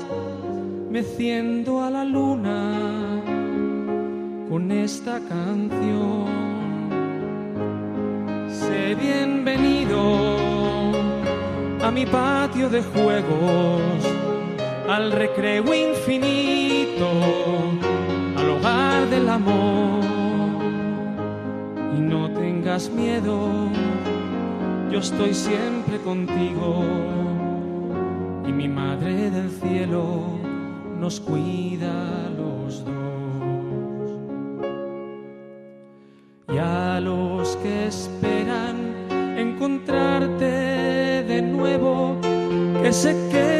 [0.89, 3.21] meciendo a la luna
[4.49, 6.50] con esta canción.
[11.91, 13.83] Mi patio de juegos,
[14.89, 17.11] al recreo infinito,
[18.37, 20.05] al hogar del amor.
[21.97, 23.69] Y no tengas miedo,
[24.91, 26.85] yo estoy siempre contigo.
[28.47, 30.39] Y mi Madre del Cielo
[30.99, 33.20] nos cuida los dos.
[43.03, 43.60] Que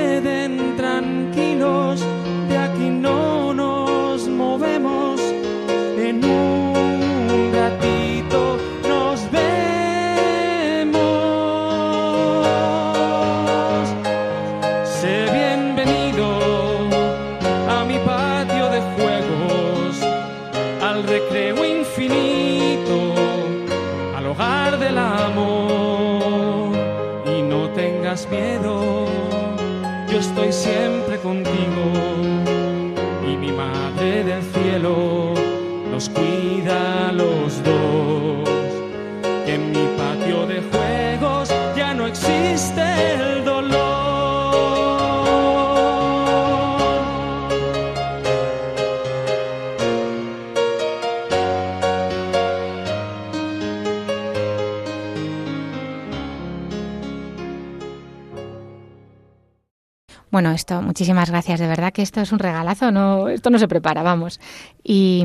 [61.01, 61.59] muchísimas gracias.
[61.59, 64.39] De verdad que esto es un regalazo, no, esto no se prepara, vamos.
[64.85, 65.25] Y,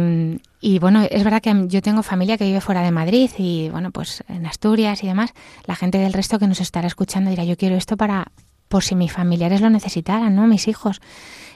[0.79, 4.23] bueno, es verdad que yo tengo familia que vive fuera de Madrid y bueno, pues
[4.29, 5.33] en Asturias y demás.
[5.65, 8.31] La gente del resto que nos estará escuchando dirá, yo quiero esto para,
[8.69, 10.47] por si mis familiares lo necesitaran, ¿no?
[10.47, 11.01] Mis hijos.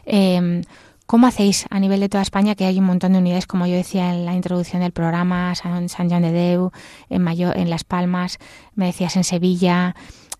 [0.05, 0.63] Eh,
[1.05, 3.75] ¿Cómo hacéis a nivel de toda España, que hay un montón de unidades, como yo
[3.75, 6.71] decía en la introducción del programa, San, San Joan de Deu,
[7.09, 8.37] en, Mayo, en Las Palmas,
[8.75, 9.95] me decías en Sevilla,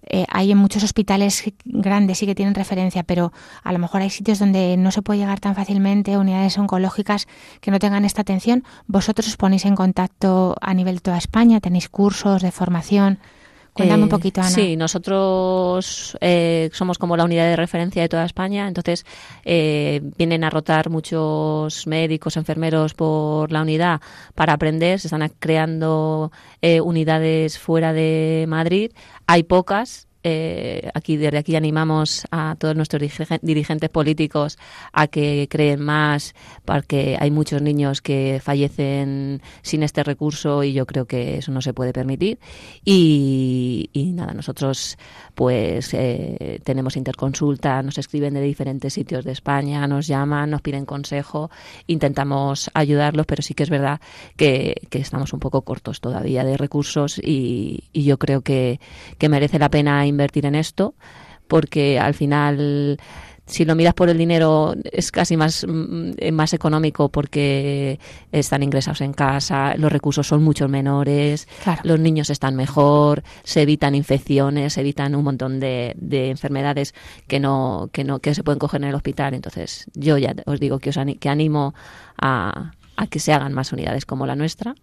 [0.10, 3.32] eh, hay en muchos hospitales grandes sí que tienen referencia, pero
[3.64, 7.28] a lo mejor hay sitios donde no se puede llegar tan fácilmente, unidades oncológicas
[7.62, 8.64] que no tengan esta atención.
[8.88, 11.60] ¿Vosotros os ponéis en contacto a nivel de toda España?
[11.60, 13.20] ¿Tenéis cursos de formación?
[13.80, 14.50] Cuéntame un Eh, poquito, Ana.
[14.50, 19.06] Sí, nosotros eh, somos como la unidad de referencia de toda España, entonces
[19.46, 24.02] eh, vienen a rotar muchos médicos, enfermeros por la unidad
[24.36, 28.92] para aprender, se están creando eh, unidades fuera de Madrid,
[29.28, 30.09] hay pocas.
[30.24, 34.58] Eh, aquí desde aquí animamos a todos nuestros dirige- dirigentes políticos
[34.94, 40.86] a que creen más porque hay muchos niños que fallecen sin este recurso y yo
[40.86, 42.40] creo que eso no se puede permitir.
[42.84, 44.98] Y, y nada, nosotros
[45.36, 50.86] pues eh, tenemos interconsulta, nos escriben de diferentes sitios de España, nos llaman, nos piden
[50.86, 51.50] consejo,
[51.88, 54.02] intentamos ayudarlos, pero sí que es verdad
[54.36, 58.80] que, que estamos un poco cortos todavía de recursos y, y yo creo que,
[59.18, 60.96] que merece la pena invertir en esto
[61.48, 63.00] porque al final
[63.50, 68.00] si lo miras por el dinero es casi más, mm, más económico porque
[68.32, 71.48] están ingresados en casa, los recursos son mucho menores,
[71.84, 76.94] los niños están mejor, se evitan infecciones, se evitan un montón de, de, enfermedades
[77.28, 79.34] que no, que no, que se pueden coger en el hospital.
[79.34, 81.74] Entonces, yo ya os digo que os que animo
[82.22, 84.76] a, a que se hagan más unidades como la nuestra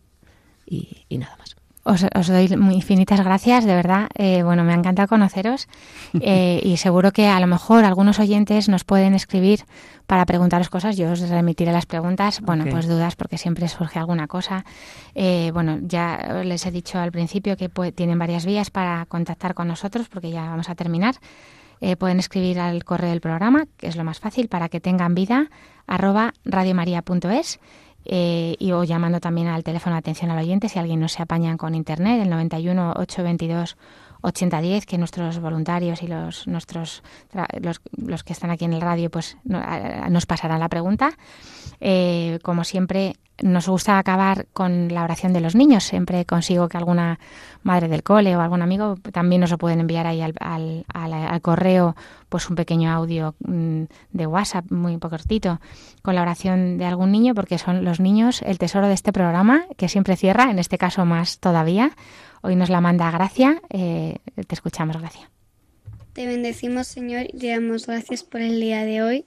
[0.66, 1.56] y, y nada más.
[1.86, 4.08] Os, doy infinitas gracias, de verdad.
[4.16, 5.68] Eh, bueno, me encanta conoceros
[6.20, 9.60] eh, y seguro que a lo mejor algunos oyentes nos pueden escribir
[10.08, 10.96] para preguntaros cosas.
[10.96, 12.40] Yo os remitiré las preguntas.
[12.40, 14.64] Bueno, pues dudas porque siempre surge alguna cosa.
[15.14, 19.68] Eh, bueno, ya les he dicho al principio que tienen varias vías para contactar con
[19.68, 21.14] nosotros porque ya vamos a terminar.
[21.98, 25.50] pueden escribir al correo del programa, que es lo más fácil, para que tengan vida,
[25.86, 27.60] arroba radiomaria.es
[28.08, 31.22] eh, y o llamando también al teléfono de atención al oyente si alguien no se
[31.22, 33.76] apaña con internet, el 91 822
[34.22, 37.02] 8010, que nuestros voluntarios y los nuestros
[37.60, 41.10] los, los, que están aquí en el radio pues nos pasarán la pregunta.
[41.80, 45.84] Eh, como siempre, nos gusta acabar con la oración de los niños.
[45.84, 47.18] Siempre consigo que alguna
[47.62, 51.96] madre del cole o algún amigo también nos lo pueden enviar ahí al, al, correo,
[52.28, 53.82] pues un pequeño audio mm,
[54.12, 55.60] de WhatsApp muy cortito
[56.02, 59.64] con la oración de algún niño, porque son los niños el tesoro de este programa,
[59.76, 61.90] que siempre cierra, en este caso más todavía.
[62.42, 63.60] Hoy nos la manda Gracia.
[63.70, 65.30] Eh, te escuchamos, Gracia.
[66.12, 69.26] Te bendecimos, Señor, y te damos gracias por el día de hoy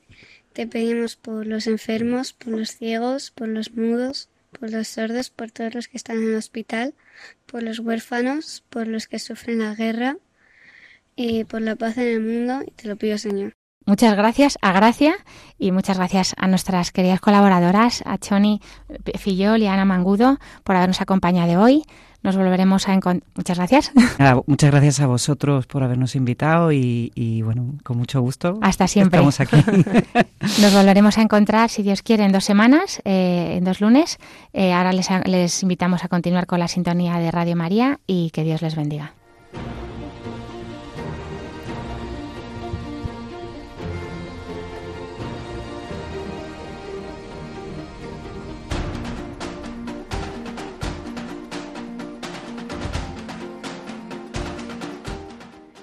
[0.54, 5.52] te pedimos por los enfermos, por los ciegos, por los mudos, por los sordos, por
[5.52, 6.94] todos los que están en el hospital,
[7.46, 10.18] por los huérfanos, por los que sufren la guerra
[11.16, 12.64] y por la paz en el mundo.
[12.66, 13.54] Y te lo pido, Señor.
[13.86, 15.16] Muchas gracias a Gracia
[15.58, 18.62] y muchas gracias a nuestras queridas colaboradoras, a Choni
[19.18, 21.84] Fillol y a Ana Mangudo, por habernos acompañado hoy.
[22.22, 23.30] Nos volveremos a encontrar.
[23.36, 23.92] Muchas gracias.
[24.48, 28.60] muchas gracias a vosotros por habernos invitado y, bueno, con mucho gusto.
[28.62, 29.20] Hasta siempre.
[29.20, 29.58] Estamos aquí.
[30.62, 34.18] Nos volveremos a encontrar, si Dios quiere, en dos semanas, eh, en dos lunes.
[34.54, 38.44] Eh, ahora les, les invitamos a continuar con la sintonía de Radio María y que
[38.44, 39.14] Dios les bendiga.